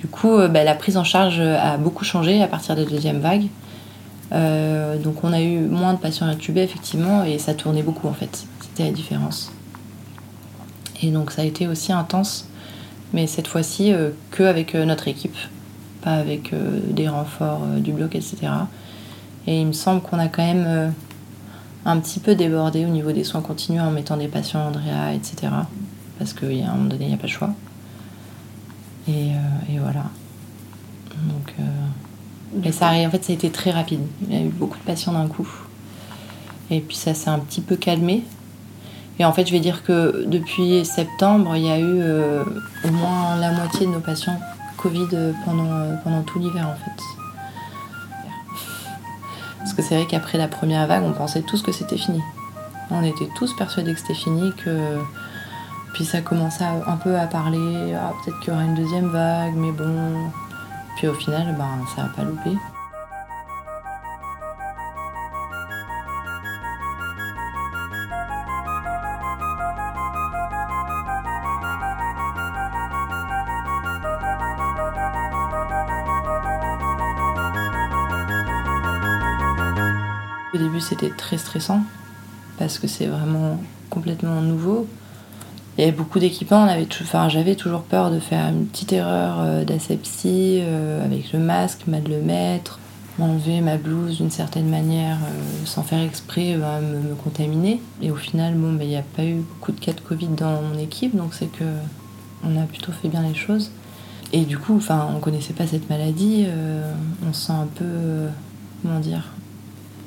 Du 0.00 0.06
coup, 0.06 0.34
euh, 0.34 0.48
bah, 0.48 0.64
la 0.64 0.74
prise 0.74 0.98
en 0.98 1.04
charge 1.04 1.40
a 1.40 1.78
beaucoup 1.78 2.04
changé 2.04 2.42
à 2.42 2.46
partir 2.46 2.76
de 2.76 2.82
la 2.82 2.90
deuxième 2.90 3.20
vague. 3.20 3.46
donc 5.02 5.24
on 5.24 5.32
a 5.32 5.40
eu 5.40 5.60
moins 5.60 5.94
de 5.94 5.98
patients 5.98 6.26
intubés, 6.26 6.62
effectivement, 6.62 7.24
et 7.24 7.38
ça 7.38 7.54
tournait 7.54 7.82
beaucoup, 7.82 8.06
en 8.06 8.12
fait. 8.12 8.44
C'était 8.60 8.84
la 8.84 8.92
différence. 8.92 9.50
Et 11.02 11.10
donc 11.10 11.30
ça 11.30 11.40
a 11.40 11.44
été 11.46 11.66
aussi 11.68 11.92
intense, 11.92 12.48
mais 13.14 13.26
cette 13.26 13.46
fois-ci 13.46 13.94
qu'avec 14.30 14.74
notre 14.74 15.08
équipe 15.08 15.36
avec 16.06 16.52
euh, 16.52 16.80
des 16.90 17.08
renforts 17.08 17.62
euh, 17.64 17.80
du 17.80 17.92
bloc, 17.92 18.14
etc. 18.14 18.38
Et 19.46 19.60
il 19.60 19.66
me 19.66 19.72
semble 19.72 20.00
qu'on 20.00 20.18
a 20.18 20.28
quand 20.28 20.44
même 20.44 20.64
euh, 20.66 20.88
un 21.84 21.98
petit 21.98 22.20
peu 22.20 22.36
débordé 22.36 22.84
au 22.86 22.88
niveau 22.88 23.12
des 23.12 23.24
soins 23.24 23.40
continus 23.40 23.82
en 23.82 23.90
mettant 23.90 24.16
des 24.16 24.28
patients 24.28 24.68
Andrea, 24.68 25.12
etc. 25.14 25.52
Parce 26.18 26.32
qu'à 26.32 26.46
un 26.46 26.74
moment 26.74 26.88
donné, 26.88 27.06
il 27.06 27.08
n'y 27.08 27.14
a 27.14 27.18
pas 27.18 27.26
de 27.26 27.32
choix. 27.32 27.50
Et, 29.08 29.32
voilà. 29.78 30.04
Donc, 31.28 31.54
et 32.64 32.72
ça, 32.72 32.90
en 32.90 33.10
fait, 33.10 33.22
ça 33.22 33.32
a 33.32 33.34
été 33.34 33.50
très 33.50 33.70
rapide. 33.70 34.00
Il 34.26 34.34
y 34.34 34.36
a 34.36 34.42
eu 34.42 34.48
beaucoup 34.48 34.78
de 34.78 34.82
patients 34.82 35.12
d'un 35.12 35.28
coup. 35.28 35.48
Et 36.70 36.80
puis 36.80 36.96
ça 36.96 37.14
s'est 37.14 37.30
un 37.30 37.38
petit 37.38 37.60
peu 37.60 37.76
calmé. 37.76 38.24
Et 39.20 39.24
en 39.24 39.32
fait, 39.32 39.46
je 39.46 39.52
vais 39.52 39.60
dire 39.60 39.84
que 39.84 40.24
depuis 40.26 40.84
septembre, 40.84 41.54
il 41.54 41.62
y 41.62 41.70
a 41.70 41.78
eu 41.78 42.02
au 42.84 42.90
moins 42.90 43.36
la 43.36 43.52
moitié 43.52 43.86
de 43.86 43.92
nos 43.92 44.00
patients 44.00 44.40
Covid 44.86 45.34
pendant, 45.44 45.96
pendant 46.04 46.22
tout 46.22 46.38
l'hiver 46.38 46.68
en 46.68 46.76
fait. 46.76 47.02
Parce 49.58 49.72
que 49.72 49.82
c'est 49.82 49.96
vrai 49.96 50.06
qu'après 50.06 50.38
la 50.38 50.46
première 50.46 50.86
vague, 50.86 51.02
on 51.02 51.12
pensait 51.12 51.42
tous 51.42 51.60
que 51.60 51.72
c'était 51.72 51.98
fini. 51.98 52.22
On 52.92 53.02
était 53.02 53.28
tous 53.36 53.52
persuadés 53.56 53.94
que 53.94 53.98
c'était 53.98 54.14
fini, 54.14 54.52
que 54.64 55.00
puis 55.92 56.04
ça 56.04 56.20
commençait 56.20 56.62
un 56.64 56.96
peu 56.96 57.18
à 57.18 57.26
parler, 57.26 57.94
ah, 57.94 58.12
peut-être 58.22 58.38
qu'il 58.40 58.52
y 58.52 58.56
aura 58.56 58.64
une 58.64 58.76
deuxième 58.76 59.08
vague, 59.08 59.54
mais 59.56 59.72
bon. 59.72 60.30
Puis 60.96 61.08
au 61.08 61.14
final, 61.14 61.56
ben, 61.58 61.84
ça 61.96 62.02
n'a 62.02 62.08
pas 62.10 62.22
loupé. 62.22 62.50
Au 80.54 80.58
début, 80.58 80.80
c'était 80.80 81.10
très 81.10 81.38
stressant 81.38 81.80
parce 82.58 82.78
que 82.78 82.86
c'est 82.86 83.06
vraiment 83.06 83.58
complètement 83.90 84.40
nouveau. 84.40 84.86
Il 85.76 85.82
y 85.82 85.84
avait 85.84 85.96
beaucoup 85.96 86.18
d'équipements, 86.18 86.66
enfin, 87.02 87.28
j'avais 87.28 87.54
toujours 87.54 87.82
peur 87.82 88.10
de 88.10 88.18
faire 88.18 88.48
une 88.48 88.66
petite 88.66 88.92
erreur 88.92 89.40
euh, 89.40 89.64
d'asepsie 89.64 90.60
euh, 90.62 91.04
avec 91.04 91.32
le 91.32 91.38
masque, 91.38 91.82
mal 91.86 92.04
le 92.04 92.22
mettre. 92.22 92.78
m'enlever 93.18 93.60
ma 93.60 93.76
blouse 93.76 94.18
d'une 94.18 94.30
certaine 94.30 94.68
manière 94.68 95.18
sans 95.64 95.82
faire 95.82 96.00
exprès 96.00 96.56
me, 96.56 97.14
contaminer. 97.14 97.80
Et 98.00 98.10
au 98.10 98.16
final, 98.16 98.54
bon, 98.54 98.72
ben, 98.72 98.84
il 98.84 98.90
n'y 98.90 98.96
a 98.96 99.02
pas 99.02 99.24
eu 99.24 99.34
beaucoup 99.34 99.72
de 99.72 99.80
cas 99.80 99.92
de 99.92 100.00
Covid 100.00 100.28
dans 100.28 100.62
mon 100.62 100.78
équipe, 100.78 101.14
donc 101.16 101.34
c'est 101.34 101.50
que 101.50 101.64
on 102.44 102.56
a 102.60 102.64
plutôt 102.66 102.92
fait 102.92 103.08
bien 103.08 103.22
les 103.22 103.34
choses. 103.34 103.70
Et 104.32 104.42
du 104.42 104.58
coup, 104.58 104.76
enfin, 104.76 105.08
on 105.14 105.18
connaissait 105.18 105.54
pas 105.54 105.66
cette 105.66 105.90
maladie, 105.90 106.46
on 107.26 107.32
se 107.32 107.46
sent 107.46 107.52
un 107.52 107.68
peu, 107.74 108.28
comment 108.82 109.00
dire, 109.00 109.24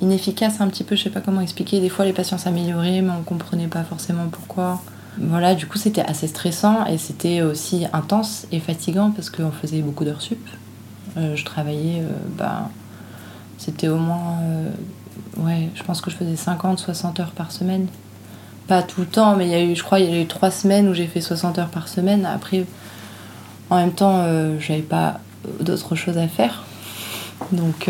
inefficace 0.01 0.61
un 0.61 0.67
petit 0.67 0.83
peu, 0.83 0.95
je 0.95 1.03
sais 1.03 1.09
pas 1.09 1.21
comment 1.21 1.41
expliquer. 1.41 1.79
Des 1.79 1.89
fois, 1.89 2.05
les 2.05 2.13
patients 2.13 2.37
s'amélioraient, 2.37 3.01
mais 3.01 3.11
on 3.11 3.23
comprenait 3.23 3.67
pas 3.67 3.83
forcément 3.83 4.27
pourquoi. 4.31 4.81
Voilà, 5.17 5.55
du 5.55 5.65
coup, 5.67 5.77
c'était 5.77 6.01
assez 6.01 6.27
stressant 6.27 6.85
et 6.85 6.97
c'était 6.97 7.41
aussi 7.41 7.85
intense 7.91 8.47
et 8.51 8.59
fatigant 8.59 9.11
parce 9.11 9.29
qu'on 9.29 9.51
faisait 9.51 9.81
beaucoup 9.81 10.05
d'heures 10.05 10.21
sup. 10.21 10.39
Euh, 11.17 11.35
je 11.35 11.43
travaillais, 11.43 12.01
euh, 12.01 12.09
bah, 12.37 12.69
c'était 13.57 13.87
au 13.87 13.97
moins, 13.97 14.37
euh, 14.43 14.69
ouais, 15.37 15.69
je 15.75 15.83
pense 15.83 16.01
que 16.01 16.09
je 16.09 16.15
faisais 16.15 16.35
50, 16.35 16.79
60 16.79 17.19
heures 17.19 17.31
par 17.31 17.51
semaine. 17.51 17.87
Pas 18.67 18.83
tout 18.83 19.01
le 19.01 19.07
temps, 19.07 19.35
mais 19.35 19.47
il 19.47 19.51
y 19.51 19.55
a 19.55 19.63
eu, 19.63 19.75
je 19.75 19.83
crois, 19.83 19.99
il 19.99 20.09
y 20.09 20.17
a 20.17 20.21
eu 20.21 20.27
trois 20.27 20.51
semaines 20.51 20.87
où 20.87 20.93
j'ai 20.93 21.07
fait 21.07 21.21
60 21.21 21.57
heures 21.59 21.69
par 21.69 21.87
semaine. 21.87 22.25
Après, 22.25 22.65
en 23.69 23.77
même 23.77 23.93
temps, 23.93 24.23
j'avais 24.59 24.81
pas 24.81 25.19
d'autres 25.59 25.95
choses 25.95 26.17
à 26.17 26.27
faire. 26.27 26.63
Donc, 27.51 27.89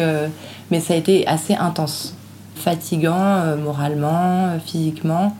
mais 0.71 0.79
ça 0.79 0.93
a 0.93 0.97
été 0.97 1.27
assez 1.27 1.53
intense, 1.53 2.15
fatigant 2.55 3.55
moralement, 3.57 4.57
physiquement. 4.65 5.35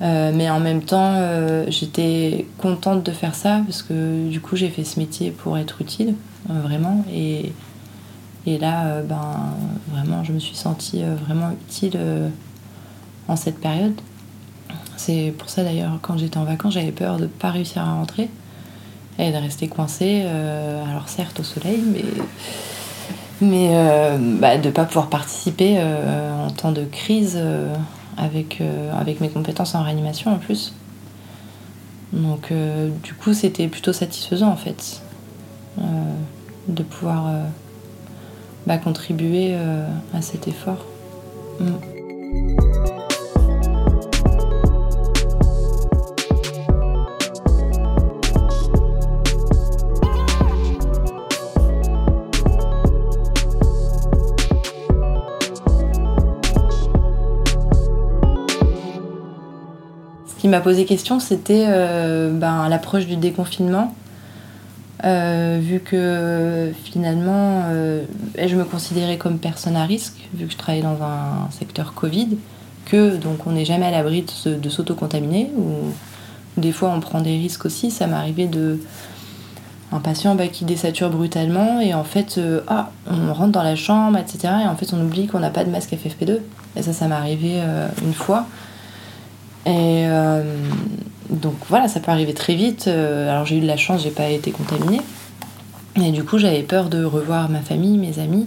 Euh, 0.00 0.30
mais 0.32 0.48
en 0.48 0.60
même 0.60 0.82
temps, 0.82 1.14
euh, 1.16 1.64
j'étais 1.68 2.46
contente 2.58 3.02
de 3.02 3.10
faire 3.10 3.34
ça 3.34 3.60
parce 3.66 3.82
que 3.82 4.28
du 4.28 4.40
coup, 4.40 4.56
j'ai 4.56 4.68
fait 4.68 4.84
ce 4.84 5.00
métier 5.00 5.30
pour 5.30 5.58
être 5.58 5.80
utile, 5.80 6.14
euh, 6.50 6.60
vraiment. 6.60 7.04
Et, 7.12 7.52
et 8.46 8.58
là, 8.58 9.02
ben, 9.02 9.54
vraiment, 9.90 10.22
je 10.24 10.32
me 10.32 10.38
suis 10.38 10.54
sentie 10.54 11.02
vraiment 11.26 11.50
utile 11.50 11.98
en 13.26 13.36
cette 13.36 13.58
période. 13.58 13.94
C'est 14.96 15.34
pour 15.36 15.50
ça 15.50 15.64
d'ailleurs, 15.64 15.98
quand 16.00 16.16
j'étais 16.16 16.38
en 16.38 16.44
vacances, 16.44 16.74
j'avais 16.74 16.92
peur 16.92 17.16
de 17.16 17.24
ne 17.24 17.28
pas 17.28 17.50
réussir 17.50 17.82
à 17.82 17.92
rentrer 17.92 18.30
et 19.18 19.32
de 19.32 19.36
rester 19.36 19.68
coincée. 19.68 20.22
alors, 20.22 21.08
certes, 21.08 21.40
au 21.40 21.42
soleil, 21.42 21.82
mais, 21.92 22.04
mais 23.40 23.70
bah, 24.40 24.58
de 24.58 24.66
ne 24.66 24.72
pas 24.72 24.84
pouvoir 24.84 25.08
participer 25.08 25.80
en 25.80 26.50
temps 26.50 26.72
de 26.72 26.84
crise 26.84 27.38
avec, 28.18 28.60
euh, 28.60 28.92
avec 28.92 29.20
mes 29.20 29.30
compétences 29.30 29.74
en 29.74 29.82
réanimation 29.82 30.32
en 30.32 30.38
plus. 30.38 30.74
Donc 32.12 32.50
euh, 32.50 32.90
du 33.02 33.14
coup 33.14 33.32
c'était 33.32 33.68
plutôt 33.68 33.92
satisfaisant 33.92 34.48
en 34.48 34.56
fait 34.56 35.02
euh, 35.78 35.82
de 36.68 36.82
pouvoir 36.82 37.30
bah, 38.66 38.78
contribuer 38.78 39.54
à 40.12 40.20
cet 40.20 40.48
effort. 40.48 40.84
Mm. 41.60 42.77
M'a 60.48 60.60
posé 60.60 60.84
question, 60.84 61.20
c'était 61.20 61.66
euh, 61.68 62.30
ben, 62.32 62.68
l'approche 62.68 63.06
du 63.06 63.16
déconfinement. 63.16 63.94
Euh, 65.04 65.58
vu 65.60 65.80
que 65.80 66.72
finalement, 66.84 67.62
euh, 67.66 68.02
je 68.36 68.56
me 68.56 68.64
considérais 68.64 69.16
comme 69.16 69.38
personne 69.38 69.76
à 69.76 69.84
risque, 69.84 70.28
vu 70.34 70.46
que 70.46 70.52
je 70.52 70.58
travaillais 70.58 70.82
dans 70.82 71.00
un 71.02 71.50
secteur 71.50 71.94
Covid, 71.94 72.36
que 72.84 73.16
donc 73.16 73.46
on 73.46 73.52
n'est 73.52 73.64
jamais 73.64 73.86
à 73.86 73.90
l'abri 73.90 74.24
de, 74.44 74.68
s'auto-contaminer, 74.68 75.50
ou 75.56 75.92
des 76.56 76.72
fois 76.72 76.90
on 76.90 77.00
prend 77.00 77.20
des 77.20 77.36
risques 77.36 77.64
aussi. 77.64 77.90
Ça 77.90 78.06
m'est 78.06 78.16
arrivé 78.16 78.46
de 78.46 78.80
un 79.90 80.00
patient 80.00 80.34
bah, 80.34 80.48
qui 80.48 80.64
désature 80.64 81.10
brutalement 81.10 81.80
et 81.80 81.94
en 81.94 82.04
fait, 82.04 82.40
ah, 82.66 82.90
on 83.06 83.32
rentre 83.32 83.52
dans 83.52 83.62
la 83.62 83.76
chambre, 83.76 84.18
etc. 84.18 84.52
Et 84.64 84.66
en 84.66 84.76
fait, 84.76 84.92
on 84.92 85.00
oublie 85.00 85.26
qu'on 85.28 85.38
n'a 85.38 85.50
pas 85.50 85.64
de 85.64 85.70
masque 85.70 85.92
FFP2. 85.92 86.38
Et 86.76 86.82
ça, 86.82 86.92
ça 86.92 87.08
m'est 87.08 87.14
arrivé 87.14 87.62
une 88.04 88.12
fois. 88.12 88.46
Et 89.66 90.06
euh, 90.06 90.42
donc 91.30 91.54
voilà, 91.68 91.88
ça 91.88 92.00
peut 92.00 92.10
arriver 92.10 92.34
très 92.34 92.54
vite. 92.54 92.86
Euh, 92.88 93.30
alors 93.30 93.44
j'ai 93.44 93.58
eu 93.58 93.60
de 93.60 93.66
la 93.66 93.76
chance, 93.76 94.02
j'ai 94.02 94.10
pas 94.10 94.28
été 94.28 94.50
contaminée. 94.50 95.00
Et 95.96 96.12
du 96.12 96.24
coup, 96.24 96.38
j'avais 96.38 96.62
peur 96.62 96.88
de 96.88 97.04
revoir 97.04 97.48
ma 97.48 97.60
famille, 97.60 97.98
mes 97.98 98.20
amis, 98.20 98.46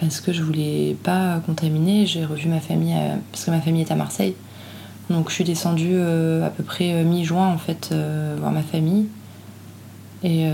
parce 0.00 0.20
que 0.20 0.32
je 0.32 0.42
voulais 0.42 0.96
pas 1.02 1.40
contaminer. 1.44 2.06
J'ai 2.06 2.24
revu 2.24 2.48
ma 2.48 2.60
famille, 2.60 2.94
parce 3.32 3.44
que 3.44 3.50
ma 3.50 3.60
famille 3.60 3.82
est 3.82 3.92
à 3.92 3.96
Marseille. 3.96 4.34
Donc 5.10 5.28
je 5.28 5.34
suis 5.34 5.44
descendue 5.44 5.92
euh, 5.92 6.46
à 6.46 6.50
peu 6.50 6.62
près 6.62 7.04
mi-juin 7.04 7.48
en 7.48 7.58
fait, 7.58 7.94
voir 8.38 8.52
ma 8.52 8.62
famille. 8.62 9.06
Et, 10.22 10.46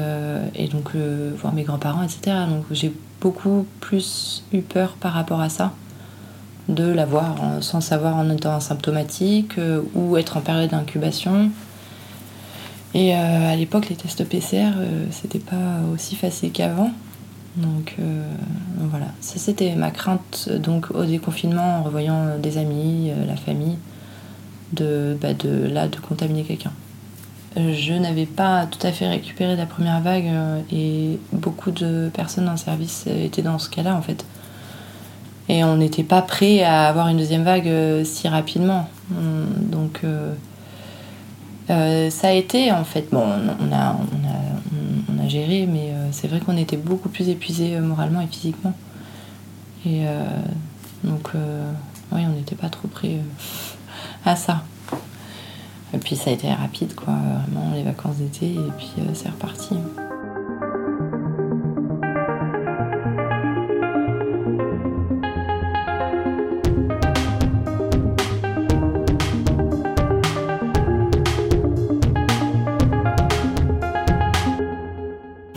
et 0.57 0.67
donc 0.67 0.97
voir 1.41 1.53
mes 1.53 1.63
grands-parents, 1.63 2.03
etc. 2.03 2.39
Donc 2.49 2.65
j'ai 2.73 2.93
beaucoup 3.21 3.67
plus 3.79 4.43
eu 4.53 4.63
peur 4.63 4.97
par 4.99 5.13
rapport 5.13 5.41
à 5.41 5.49
ça 5.49 5.73
de 6.69 6.85
l'avoir 6.85 7.37
sans 7.61 7.81
savoir 7.81 8.17
en 8.17 8.31
étant 8.31 8.55
asymptomatique 8.55 9.59
euh, 9.59 9.83
ou 9.95 10.17
être 10.17 10.37
en 10.37 10.41
période 10.41 10.71
d'incubation. 10.71 11.51
Et 12.95 13.15
euh, 13.15 13.53
à 13.53 13.57
l'époque, 13.57 13.89
les 13.89 13.97
tests 13.97 14.25
PCR, 14.25 14.73
euh, 14.77 15.07
c'était 15.11 15.39
pas 15.39 15.81
aussi 15.93 16.17
facile 16.17 16.53
qu'avant. 16.53 16.91
Donc 17.57 17.97
voilà, 18.79 19.07
ça 19.21 19.41
c'était 19.41 19.75
ma 19.75 19.91
crainte 19.91 20.49
donc 20.63 20.93
au 20.93 21.05
déconfinement 21.05 21.81
en 21.81 21.83
revoyant 21.83 22.39
des 22.39 22.59
amis, 22.59 23.11
la 23.27 23.35
famille, 23.35 23.77
de, 24.73 25.19
bah, 25.21 25.35
de 25.35 25.67
là 25.67 25.89
de 25.89 25.97
contaminer 25.97 26.45
quelqu'un. 26.45 26.71
Je 27.57 27.93
n'avais 27.95 28.27
pas 28.27 28.67
tout 28.67 28.87
à 28.87 28.93
fait 28.93 29.09
récupéré 29.09 29.57
la 29.57 29.67
première 29.67 30.01
vague 30.01 30.31
et 30.71 31.19
beaucoup 31.33 31.73
de 31.73 32.09
personnes 32.15 32.49
le 32.49 32.57
service 32.57 33.09
étaient 33.09 33.43
dans 33.43 33.59
ce 33.59 33.69
cas-là 33.69 33.97
en 33.97 34.03
fait. 34.03 34.25
Et 35.49 35.65
on 35.65 35.77
n'était 35.77 36.05
pas 36.05 36.23
prêt 36.23 36.63
à 36.63 36.89
avoir 36.89 37.09
une 37.09 37.17
deuxième 37.17 37.43
vague 37.43 37.67
euh, 37.67 38.05
si 38.05 38.29
rapidement. 38.29 38.89
Donc 39.11 40.01
euh, 40.05 40.35
euh, 41.71 42.11
ça 42.11 42.29
a 42.29 42.33
été 42.33 42.71
en 42.71 42.85
fait, 42.85 43.09
bon, 43.11 43.25
on 43.25 43.73
a, 43.73 43.97
on 43.97 45.29
géré, 45.29 45.69
mais 45.71 45.93
c'est 46.11 46.27
vrai 46.27 46.41
qu'on 46.41 46.57
était 46.57 46.77
beaucoup 46.77 47.09
plus 47.09 47.29
épuisé 47.29 47.79
moralement 47.79 48.21
et 48.21 48.27
physiquement. 48.27 48.73
Et 49.87 50.03
donc, 51.05 51.31
oui, 52.11 52.23
on 52.27 52.33
n'était 52.33 52.57
pas 52.57 52.69
trop 52.69 52.89
prêt 52.89 53.19
à 54.25 54.35
ça. 54.35 54.65
Et 55.95 55.99
puis 55.99 56.17
ça 56.17 56.31
a 56.31 56.33
été 56.33 56.53
rapide, 56.53 56.97
quoi, 56.97 57.15
vraiment, 57.15 57.73
les 57.77 57.85
vacances 57.85 58.17
d'été, 58.17 58.47
et 58.47 58.73
puis 58.77 58.91
c'est 59.15 59.29
reparti. 59.29 59.77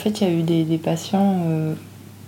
Il 0.10 0.28
y 0.28 0.30
a 0.30 0.34
eu 0.34 0.44
des, 0.44 0.78
patients, 0.78 1.44
euh, 1.48 1.74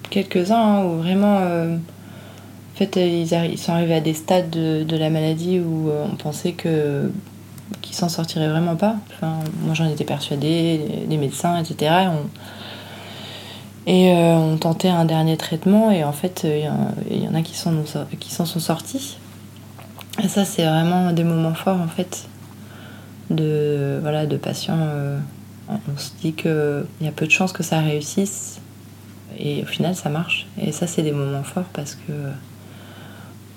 quelques-uns, 0.10 0.56
hein, 0.56 0.86
où 0.86 0.98
vraiment, 0.98 1.40
euh, 1.40 1.76
en 1.76 2.78
fait, 2.78 2.96
ils, 2.96 3.58
sont 3.58 3.74
arrivés 3.74 3.96
à 3.96 4.02
des 4.02 4.14
stades 4.14 4.50
de, 4.50 4.98
la 4.98 5.10
maladie 5.10 5.60
où 5.60 5.90
euh, 5.90 6.06
on 6.12 6.16
pensait 6.16 6.54
que 6.54 7.12
qu'ils 7.82 7.96
s'en 7.96 8.10
sortiraient 8.10 8.50
vraiment 8.50 8.76
pas. 8.76 8.96
Moi, 9.22 9.74
j'en 9.74 9.90
étais 9.90 10.04
persuadée, 10.04 11.06
les, 11.10 11.18
médecins, 11.18 11.58
etc. 11.58 12.10
Et 13.88 14.12
on, 14.14 14.58
tentait 14.58 14.90
un 14.90 15.06
dernier 15.06 15.36
traitement, 15.36 15.90
et 15.90 16.04
en 16.04 16.12
fait, 16.12 16.46
il 16.46 17.20
y, 17.24 17.28
en 17.28 17.34
a 17.34 17.42
qui 17.42 17.56
s'en 17.56 17.74
qui 18.20 18.32
sont 18.32 18.46
sortis. 18.46 19.18
Et 20.24 20.28
ça, 20.28 20.46
c'est 20.46 20.64
vraiment 20.64 21.12
des 21.12 21.24
moments 21.24 21.56
forts, 21.56 21.82
en 21.82 21.88
fait, 21.88 22.28
de, 23.32 23.98
voilà, 24.02 24.28
de 24.28 24.38
patients 24.38 24.78
on 25.70 25.98
se 25.98 26.12
dit 26.22 26.34
qu'il 26.34 26.86
y 27.02 27.08
a 27.08 27.12
peu 27.12 27.26
de 27.26 27.32
chances 27.32 27.54
que 27.54 27.64
ça 27.64 27.80
réussisse 27.80 28.60
et 29.38 29.64
au 29.64 29.66
final 29.66 29.96
ça 29.96 30.10
marche. 30.10 30.48
Et 30.62 30.72
ça 30.72 30.88
c'est 30.88 31.02
des 31.02 31.12
moments 31.12 31.44
forts 31.44 31.70
parce 31.74 31.96
que 31.96 32.14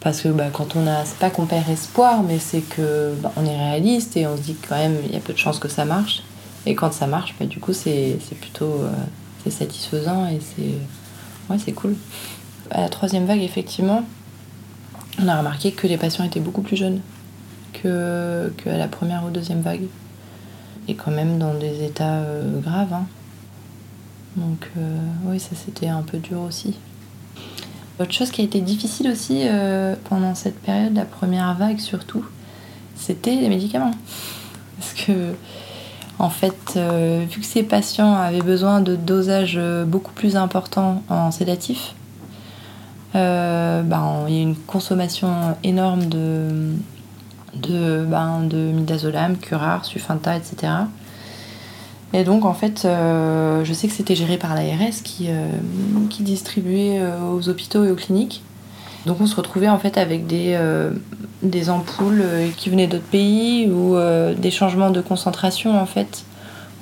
parce 0.00 0.22
que 0.22 0.28
bah, 0.28 0.48
quand 0.52 0.76
on 0.76 0.86
a 0.86 1.04
c'est 1.04 1.18
pas 1.18 1.30
qu'on 1.30 1.46
perd 1.46 1.68
espoir 1.68 2.22
mais 2.22 2.38
c'est 2.38 2.60
que 2.60 3.14
bah, 3.20 3.32
on 3.36 3.44
est 3.44 3.56
réaliste 3.56 4.16
et 4.16 4.26
on 4.26 4.36
se 4.36 4.42
dit 4.42 4.56
quand 4.68 4.76
même 4.76 4.96
il 5.04 5.12
y 5.12 5.16
a 5.16 5.20
peu 5.20 5.32
de 5.32 5.38
chances 5.38 5.58
que 5.58 5.68
ça 5.68 5.84
marche 5.84 6.22
et 6.66 6.74
quand 6.74 6.92
ça 6.92 7.06
marche 7.06 7.34
bah, 7.38 7.46
du 7.46 7.58
coup 7.58 7.72
c'est 7.72 8.18
plutôt 8.40 8.82
euh, 8.82 8.90
c'est 9.44 9.50
satisfaisant 9.50 10.26
et 10.28 10.40
c'est 10.40 11.52
ouais 11.52 11.58
c'est 11.58 11.72
cool. 11.72 11.96
À 12.70 12.82
la 12.82 12.88
troisième 12.88 13.26
vague 13.26 13.42
effectivement 13.42 14.04
on 15.20 15.26
a 15.26 15.36
remarqué 15.36 15.72
que 15.72 15.86
les 15.86 15.96
patients 15.96 16.24
étaient 16.24 16.40
beaucoup 16.40 16.62
plus 16.62 16.76
jeunes 16.76 17.00
que, 17.82 18.50
la 18.66 18.88
première 18.88 19.24
ou 19.24 19.30
deuxième 19.30 19.60
vague 19.60 19.86
et 20.88 20.94
quand 20.94 21.10
même 21.10 21.38
dans 21.38 21.54
des 21.54 21.84
états 21.84 22.16
euh, 22.16 22.60
graves. 22.60 22.92
Hein. 22.92 23.06
Donc 24.36 24.70
euh, 24.76 24.98
oui, 25.26 25.38
ça 25.38 25.50
c'était 25.54 25.88
un 25.88 26.02
peu 26.02 26.18
dur 26.18 26.40
aussi. 26.40 26.78
Autre 28.00 28.12
chose 28.12 28.30
qui 28.30 28.40
a 28.40 28.44
été 28.44 28.60
difficile 28.60 29.10
aussi 29.10 29.42
euh, 29.44 29.94
pendant 30.08 30.34
cette 30.34 30.58
période, 30.60 30.94
la 30.94 31.04
première 31.04 31.54
vague 31.54 31.78
surtout, 31.78 32.24
c'était 32.96 33.34
les 33.34 33.48
médicaments. 33.48 33.94
Parce 34.78 34.94
que, 34.94 35.34
en 36.20 36.30
fait, 36.30 36.78
vu 37.28 37.40
que 37.40 37.46
ces 37.46 37.64
patients 37.64 38.14
avaient 38.14 38.42
besoin 38.42 38.80
de 38.80 38.94
dosages 38.94 39.58
beaucoup 39.86 40.12
plus 40.12 40.36
importants 40.36 41.02
en 41.08 41.32
sédatifs, 41.32 41.94
ben, 43.14 44.24
il 44.28 44.34
y 44.34 44.38
a 44.38 44.42
une 44.42 44.54
consommation 44.54 45.56
énorme 45.64 46.06
de, 46.06 46.74
de, 47.54 48.04
ben, 48.04 48.42
de 48.42 48.56
midazolam, 48.56 49.36
curare, 49.36 49.84
sufenta, 49.84 50.36
etc. 50.36 50.72
Et 52.12 52.24
donc 52.24 52.44
en 52.44 52.54
fait, 52.54 52.84
euh, 52.84 53.64
je 53.64 53.72
sais 53.72 53.86
que 53.86 53.92
c'était 53.92 54.14
géré 54.14 54.38
par 54.38 54.54
l'ARS 54.54 55.02
qui, 55.04 55.26
euh, 55.28 55.48
qui 56.08 56.22
distribuait 56.22 56.98
euh, 57.00 57.30
aux 57.30 57.48
hôpitaux 57.48 57.84
et 57.84 57.90
aux 57.90 57.96
cliniques. 57.96 58.42
Donc 59.06 59.20
on 59.20 59.26
se 59.26 59.36
retrouvait 59.36 59.68
en 59.68 59.78
fait 59.78 59.96
avec 59.96 60.26
des, 60.26 60.58
des 61.42 61.70
ampoules 61.70 62.24
qui 62.56 62.68
venaient 62.68 62.88
d'autres 62.88 63.04
pays 63.04 63.70
ou 63.70 63.96
des 64.36 64.50
changements 64.50 64.90
de 64.90 65.00
concentration 65.00 65.80
en 65.80 65.86
fait. 65.86 66.24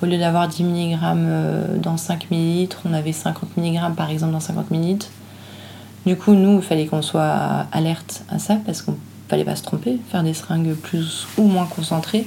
Au 0.03 0.07
lieu 0.07 0.19
d'avoir 0.19 0.49
10 0.49 0.65
mg 0.65 1.81
dans 1.81 1.97
5 1.97 2.29
ml, 2.31 2.69
on 2.85 2.95
avait 2.95 3.13
50 3.13 3.57
mg 3.59 3.95
par 3.95 4.11
exemple 4.11 4.33
dans 4.33 4.41
50 4.41 4.71
ml. 4.73 5.07
Du 6.07 6.17
coup, 6.17 6.33
nous, 6.33 6.57
il 6.57 6.63
fallait 6.63 6.87
qu'on 6.87 7.03
soit 7.03 7.67
alerte 7.71 8.25
à 8.31 8.39
ça 8.39 8.57
parce 8.65 8.81
qu'on 8.81 8.97
fallait 9.29 9.45
pas 9.45 9.57
se 9.57 9.63
tromper, 9.63 9.99
faire 10.11 10.23
des 10.23 10.35
seringues 10.35 10.75
plus 10.75 11.27
ou 11.37 11.45
moins 11.45 11.67
concentrées. 11.67 12.27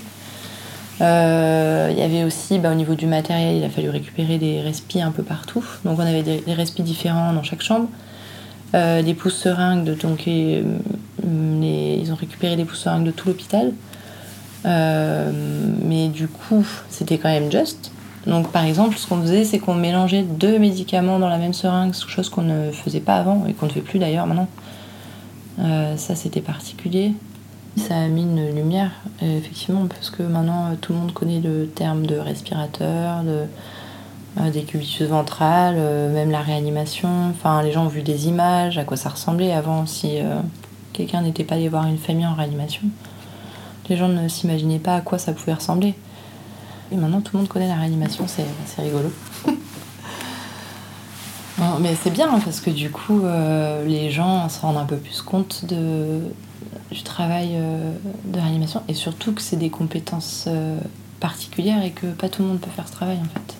Euh, 1.02 1.88
il 1.92 1.98
y 1.98 2.02
avait 2.02 2.24
aussi, 2.24 2.60
bah, 2.60 2.72
au 2.72 2.76
niveau 2.76 2.96
du 2.96 3.06
matériel, 3.06 3.56
il 3.58 3.64
a 3.64 3.70
fallu 3.70 3.90
récupérer 3.90 4.38
des 4.38 4.62
respis 4.62 5.02
un 5.02 5.12
peu 5.12 5.24
partout. 5.24 5.64
Donc 5.86 5.98
on 5.98 6.02
avait 6.02 6.24
des, 6.24 6.54
respis 6.54 6.84
différents 6.84 7.34
dans 7.34 7.44
chaque 7.44 7.62
chambre. 7.62 7.88
Euh, 8.76 9.02
des 9.02 9.16
pousses 9.16 9.38
seringues, 9.38 9.98
donc 9.98 10.28
ils 10.28 10.64
ont 11.24 12.16
récupéré 12.16 12.56
des 12.56 12.66
pousses 12.66 12.82
seringues 12.82 13.06
de 13.06 13.12
tout 13.12 13.28
l'hôpital. 13.28 13.72
Euh, 14.66 15.32
mais 15.84 16.10
du 16.10 16.28
coup, 16.28 16.66
c'était 16.90 17.18
quand 17.18 17.30
même 17.30 17.52
juste. 17.52 17.92
Donc 18.28 18.52
par 18.52 18.66
exemple, 18.66 18.98
ce 18.98 19.08
qu'on 19.08 19.22
faisait, 19.22 19.46
c'est 19.46 19.60
qu'on 19.60 19.76
mélangeait 19.76 20.24
deux 20.24 20.60
médicaments 20.60 21.20
dans 21.20 21.30
la 21.30 21.38
même 21.38 21.54
seringue, 21.54 21.94
chose 21.94 22.30
qu'on 22.30 22.42
ne 22.42 22.72
faisait 22.72 23.00
pas 23.00 23.16
avant 23.16 23.46
et 23.48 23.54
qu'on 23.54 23.68
ne 23.68 23.72
fait 23.72 23.82
plus 23.82 24.00
d'ailleurs 24.00 24.28
maintenant. 24.28 24.50
Ça, 25.60 26.16
c'était 26.16 26.42
particulier. 26.42 27.14
Ça 27.78 27.98
a 27.98 28.08
mis 28.08 28.24
une 28.24 28.54
lumière, 28.54 28.92
effectivement, 29.22 29.86
parce 29.88 30.10
que 30.10 30.24
maintenant 30.24 30.72
euh, 30.72 30.76
tout 30.80 30.92
le 30.92 31.00
monde 31.00 31.14
connaît 31.14 31.40
le 31.40 31.68
terme 31.68 32.06
de 32.06 32.18
respirateur, 32.18 33.24
de 33.24 33.46
euh, 34.40 34.50
décubitus 34.52 35.08
ventrale, 35.08 35.76
euh, 35.78 36.14
même 36.14 36.32
la 36.32 36.42
réanimation. 36.42 37.30
Enfin, 37.30 37.62
les 37.62 37.72
gens 37.72 37.86
ont 37.86 37.90
vu 37.90 38.02
des 38.02 38.28
images, 38.28 38.78
à 38.78 38.84
quoi 38.84 38.98
ça 38.98 39.10
ressemblait 39.10 39.54
avant 39.54 39.86
si 39.86 40.18
quelqu'un 40.94 41.22
n'était 41.22 41.44
pas 41.44 41.56
allé 41.56 41.70
voir 41.70 41.88
une 41.88 41.98
famille 41.98 42.26
en 42.26 42.34
réanimation. 42.34 42.84
Les 43.90 43.98
gens 43.98 44.10
ne 44.10 44.28
s'imaginaient 44.28 44.80
pas 44.80 44.96
à 44.96 45.02
quoi 45.02 45.18
ça 45.18 45.32
pouvait 45.32 45.54
ressembler. 45.54 45.96
Et 46.92 46.96
maintenant, 46.96 47.22
tout 47.22 47.36
le 47.36 47.40
monde 47.40 47.50
connaît 47.50 47.68
la 47.68 47.76
réanimation, 47.76 48.26
c'est 48.28 48.82
rigolo. 48.82 49.12
Mais 51.82 51.96
c'est 51.96 52.10
bien 52.10 52.28
parce 52.40 52.62
que 52.62 52.70
du 52.70 52.90
coup, 52.92 53.22
les 53.86 54.12
gens 54.12 54.50
se 54.50 54.60
rendent 54.62 54.78
un 54.78 54.86
peu 54.86 54.98
plus 54.98 55.22
compte 55.22 55.66
du 56.92 57.04
travail 57.04 57.52
euh, 57.54 57.92
de 58.26 58.40
réanimation 58.40 58.82
et 58.88 58.94
surtout 58.94 59.34
que 59.34 59.42
c'est 59.42 59.58
des 59.58 59.70
compétences 59.70 60.46
euh, 60.48 60.80
particulières 61.20 61.84
et 61.84 61.92
que 61.92 62.08
pas 62.08 62.30
tout 62.30 62.42
le 62.42 62.50
monde 62.50 62.60
peut 62.60 62.72
faire 62.72 62.88
ce 62.88 62.94
travail 62.94 63.18
en 63.18 63.26
fait. 63.26 63.56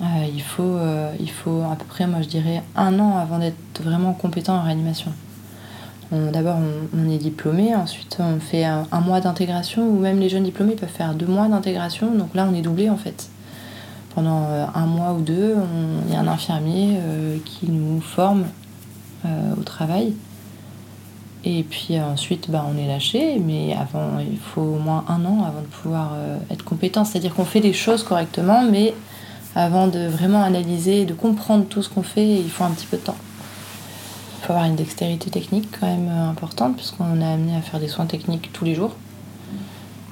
Euh, 0.00 0.26
il, 0.32 0.42
faut, 0.42 0.78
il 1.18 1.30
faut 1.30 1.62
à 1.62 1.74
peu 1.74 1.84
près, 1.84 2.06
moi 2.06 2.22
je 2.22 2.28
dirais, 2.28 2.62
un 2.76 3.00
an 3.00 3.18
avant 3.18 3.38
d'être 3.38 3.82
vraiment 3.82 4.12
compétent 4.12 4.56
en 4.56 4.62
réanimation. 4.62 5.12
D'abord, 6.10 6.56
on, 6.96 7.10
est 7.10 7.18
diplômé, 7.18 7.74
ensuite 7.74 8.16
on 8.18 8.40
fait 8.40 8.64
un, 8.64 8.86
mois 9.00 9.20
d'intégration, 9.20 9.86
ou 9.86 9.98
même 9.98 10.20
les 10.20 10.30
jeunes 10.30 10.44
diplômés 10.44 10.74
peuvent 10.74 10.88
faire 10.88 11.12
deux 11.12 11.26
mois 11.26 11.48
d'intégration. 11.48 12.14
Donc 12.14 12.34
là, 12.34 12.48
on 12.50 12.54
est 12.54 12.62
doublé 12.62 12.88
en 12.88 12.96
fait. 12.96 13.28
Pendant 14.18 14.48
un 14.74 14.86
mois 14.86 15.12
ou 15.12 15.20
deux, 15.20 15.54
il 16.08 16.12
y 16.12 16.16
a 16.16 16.18
un 16.18 16.26
infirmier 16.26 16.98
qui 17.44 17.70
nous 17.70 18.00
forme 18.00 18.46
au 19.24 19.62
travail. 19.62 20.12
Et 21.44 21.62
puis 21.62 21.98
ensuite, 22.00 22.50
bah, 22.50 22.66
on 22.68 22.76
est 22.76 22.86
lâché, 22.86 23.38
mais 23.38 23.72
avant, 23.74 24.18
il 24.18 24.38
faut 24.38 24.60
au 24.60 24.78
moins 24.78 25.04
un 25.08 25.24
an 25.24 25.44
avant 25.44 25.60
de 25.60 25.66
pouvoir 25.66 26.12
euh, 26.14 26.36
être 26.50 26.64
compétent. 26.64 27.04
C'est-à-dire 27.04 27.34
qu'on 27.34 27.44
fait 27.44 27.60
les 27.60 27.72
choses 27.72 28.02
correctement, 28.02 28.62
mais 28.62 28.92
avant 29.54 29.86
de 29.86 30.06
vraiment 30.06 30.42
analyser, 30.42 31.04
de 31.04 31.14
comprendre 31.14 31.64
tout 31.64 31.82
ce 31.82 31.88
qu'on 31.88 32.02
fait, 32.02 32.26
il 32.26 32.50
faut 32.50 32.64
un 32.64 32.70
petit 32.70 32.86
peu 32.86 32.96
de 32.96 33.02
temps. 33.02 33.16
Il 34.40 34.46
faut 34.46 34.52
avoir 34.52 34.66
une 34.66 34.76
dextérité 34.76 35.30
technique 35.30 35.68
quand 35.78 35.86
même 35.86 36.08
euh, 36.10 36.30
importante, 36.30 36.76
puisqu'on 36.76 37.20
est 37.20 37.32
amené 37.32 37.56
à 37.56 37.62
faire 37.62 37.78
des 37.78 37.88
soins 37.88 38.06
techniques 38.06 38.52
tous 38.52 38.64
les 38.64 38.74
jours. 38.74 38.94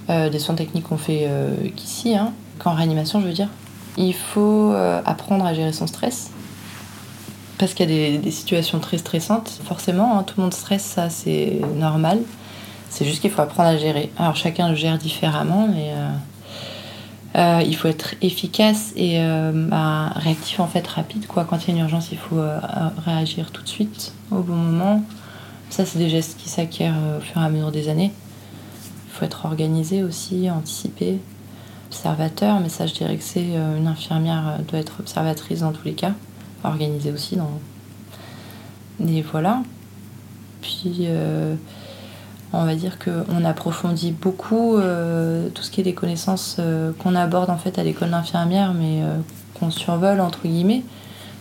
Euh, 0.09 0.31
des 0.31 0.39
soins 0.39 0.55
techniques 0.55 0.85
qu'on 0.85 0.97
fait 0.97 1.29
qu'ici, 1.75 2.15
hein, 2.15 2.33
qu'en 2.61 2.75
réanimation, 2.75 3.21
je 3.21 3.27
veux 3.27 3.33
dire. 3.33 3.49
Il 3.97 4.15
faut 4.15 4.75
apprendre 5.05 5.45
à 5.47 5.55
gérer 5.55 5.73
son 5.73 5.87
stress 5.87 6.31
parce 7.59 7.75
qu'il 7.75 7.91
y 7.91 8.15
a 8.15 8.19
des, 8.19 8.31
situations 8.31 8.81
très 8.81 8.99
stressantes. 8.99 9.61
Forcément, 9.65 10.19
hein, 10.19 10.23
tout 10.23 10.35
le 10.39 10.45
monde 10.45 10.55
stresse, 10.55 10.85
ça 10.85 11.11
c'est 11.11 11.61
normal. 11.77 12.21
C'est 12.91 13.05
juste 13.05 13.21
qu'il 13.21 13.31
faut 13.31 13.43
apprendre 13.43 13.71
à 13.71 13.77
gérer. 13.77 14.11
Alors 14.19 14.37
chacun 14.37 14.69
le 14.69 14.75
gère 14.75 14.99
différemment, 14.99 15.69
mais 15.69 15.93
euh, 15.93 16.11
euh, 17.37 17.63
il 17.67 17.77
faut 17.77 17.89
être 17.89 18.15
efficace 18.23 18.93
et 18.97 19.21
euh, 19.21 19.53
bah, 19.55 20.13
réactif 20.17 20.61
en 20.61 20.67
fait, 20.67 20.87
rapide. 20.87 21.27
Quoi. 21.27 21.45
Quand 21.45 21.65
il 21.65 21.69
y 21.69 21.71
a 21.73 21.75
une 21.77 21.83
urgence, 21.83 22.11
il 22.13 22.19
faut 22.19 22.41
réagir 23.05 23.51
tout 23.51 23.63
de 23.63 23.69
suite, 23.69 24.13
au 24.31 24.41
bon 24.41 24.57
moment. 24.57 25.03
Ça, 25.71 25.85
c'est 25.85 25.99
des 25.99 26.09
gestes 26.09 26.39
qui 26.39 26.49
s'acquièrent 26.49 26.95
au 27.19 27.21
fur 27.21 27.41
et 27.41 27.45
à 27.45 27.49
mesure 27.49 27.73
des 27.73 27.89
années. 27.89 28.13
Il 29.09 29.19
faut 29.19 29.25
être 29.25 29.47
organisé 29.47 30.05
aussi, 30.05 30.51
anticiper, 30.51 31.19
observateur, 31.87 32.61
mais 32.61 32.69
ça, 32.69 32.87
je 32.87 32.95
dirais 32.95 33.17
que 33.17 33.23
c'est 33.23 33.55
une 33.79 33.87
infirmière 33.87 34.59
doit 34.69 34.79
être 34.79 35.01
observatrice 35.01 35.61
dans 35.61 35.73
tous 35.73 35.85
les 35.85 35.95
cas 35.95 36.13
organisé 36.65 37.13
aussi. 37.13 37.37
Dans... 37.37 37.51
Et 39.07 39.23
voilà. 39.23 39.63
Puis, 40.63 41.01
euh, 41.03 41.55
on 42.53 42.65
va 42.65 42.75
dire 42.75 42.99
qu'on 42.99 43.45
approfondit 43.45 44.13
beaucoup 44.13 44.77
euh, 44.77 45.49
tout 45.51 45.63
ce 45.63 45.71
qui 45.71 45.81
est 45.81 45.85
des 45.85 45.95
connaissances 45.95 46.57
euh, 46.59 46.93
qu'on 46.99 47.15
aborde 47.15 47.51
en 47.51 47.59
fait 47.59 47.79
à 47.79 47.85
l'école 47.85 48.11
d'infirmière, 48.11 48.75
mais 48.75 49.03
qu'on 49.59 49.71
survole 49.71 50.21
entre 50.21 50.43
guillemets. 50.47 50.83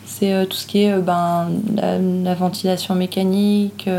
C'est 0.06 0.46
tout 0.48 0.56
ce 0.56 0.68
qui 0.68 0.84
est 0.84 0.98
ben, 1.00 1.50
la, 1.76 2.36
ventilation 2.36 2.96
mécanique, 2.96 3.90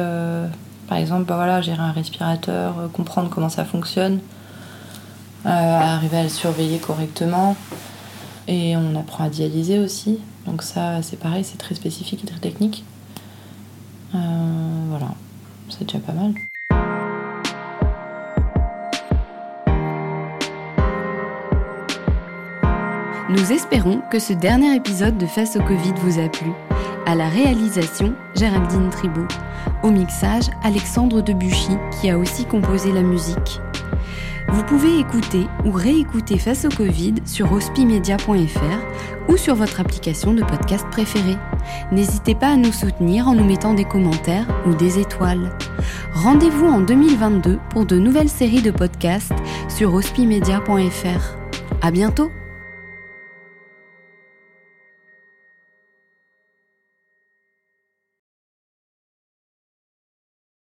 par 0.88 0.98
exemple, 0.98 1.24
ben, 1.24 1.34
voilà, 1.34 1.60
gérer 1.60 1.82
un 1.82 1.92
respirateur, 1.92 2.74
comprendre 2.92 3.28
comment 3.28 3.48
ça 3.48 3.64
fonctionne, 3.64 4.20
arriver 5.50 6.18
à 6.18 6.22
le 6.22 6.28
surveiller 6.28 6.78
correctement. 6.78 7.56
Et 8.48 8.76
on 8.76 8.94
apprend 8.98 9.24
à 9.24 9.28
dialyser 9.28 9.78
aussi. 9.78 10.20
Donc 10.46 10.62
ça, 10.62 11.02
c'est 11.02 11.18
pareil, 11.18 11.44
c'est 11.44 11.58
très 11.58 11.74
spécifique 11.74 12.22
et 12.22 12.26
très 12.26 12.38
technique. 12.38 12.84
Euh, 14.14 14.18
voilà, 14.88 15.08
c'est 15.68 15.84
déjà 15.84 15.98
pas 15.98 16.12
mal. 16.12 16.32
Nous 23.28 23.52
espérons 23.52 24.00
que 24.10 24.20
ce 24.20 24.32
dernier 24.32 24.76
épisode 24.76 25.18
de 25.18 25.26
Face 25.26 25.56
au 25.56 25.62
Covid 25.62 25.92
vous 25.96 26.20
a 26.20 26.28
plu. 26.28 26.52
À 27.06 27.16
la 27.16 27.28
réalisation, 27.28 28.14
Géraldine 28.36 28.88
Tribault. 28.90 29.26
Au 29.82 29.90
mixage, 29.90 30.44
Alexandre 30.62 31.20
Debuchy, 31.20 31.76
qui 32.00 32.08
a 32.08 32.18
aussi 32.18 32.44
composé 32.44 32.92
la 32.92 33.02
musique. 33.02 33.60
Vous 34.48 34.62
pouvez 34.64 34.98
écouter 34.98 35.46
ou 35.64 35.72
réécouter 35.72 36.38
Face 36.38 36.64
au 36.64 36.68
Covid 36.68 37.14
sur 37.24 37.52
hospimedia.fr 37.52 39.28
ou 39.28 39.36
sur 39.36 39.54
votre 39.54 39.80
application 39.80 40.32
de 40.34 40.42
podcast 40.42 40.86
préférée. 40.90 41.36
N'hésitez 41.92 42.34
pas 42.34 42.48
à 42.48 42.56
nous 42.56 42.72
soutenir 42.72 43.28
en 43.28 43.34
nous 43.34 43.44
mettant 43.44 43.74
des 43.74 43.84
commentaires 43.84 44.46
ou 44.66 44.74
des 44.74 44.98
étoiles. 44.98 45.50
Rendez-vous 46.12 46.66
en 46.66 46.80
2022 46.80 47.58
pour 47.70 47.86
de 47.86 47.98
nouvelles 47.98 48.28
séries 48.28 48.62
de 48.62 48.70
podcasts 48.70 49.32
sur 49.68 49.94
hospimedia.fr. 49.94 51.36
À 51.82 51.90
bientôt! 51.90 52.30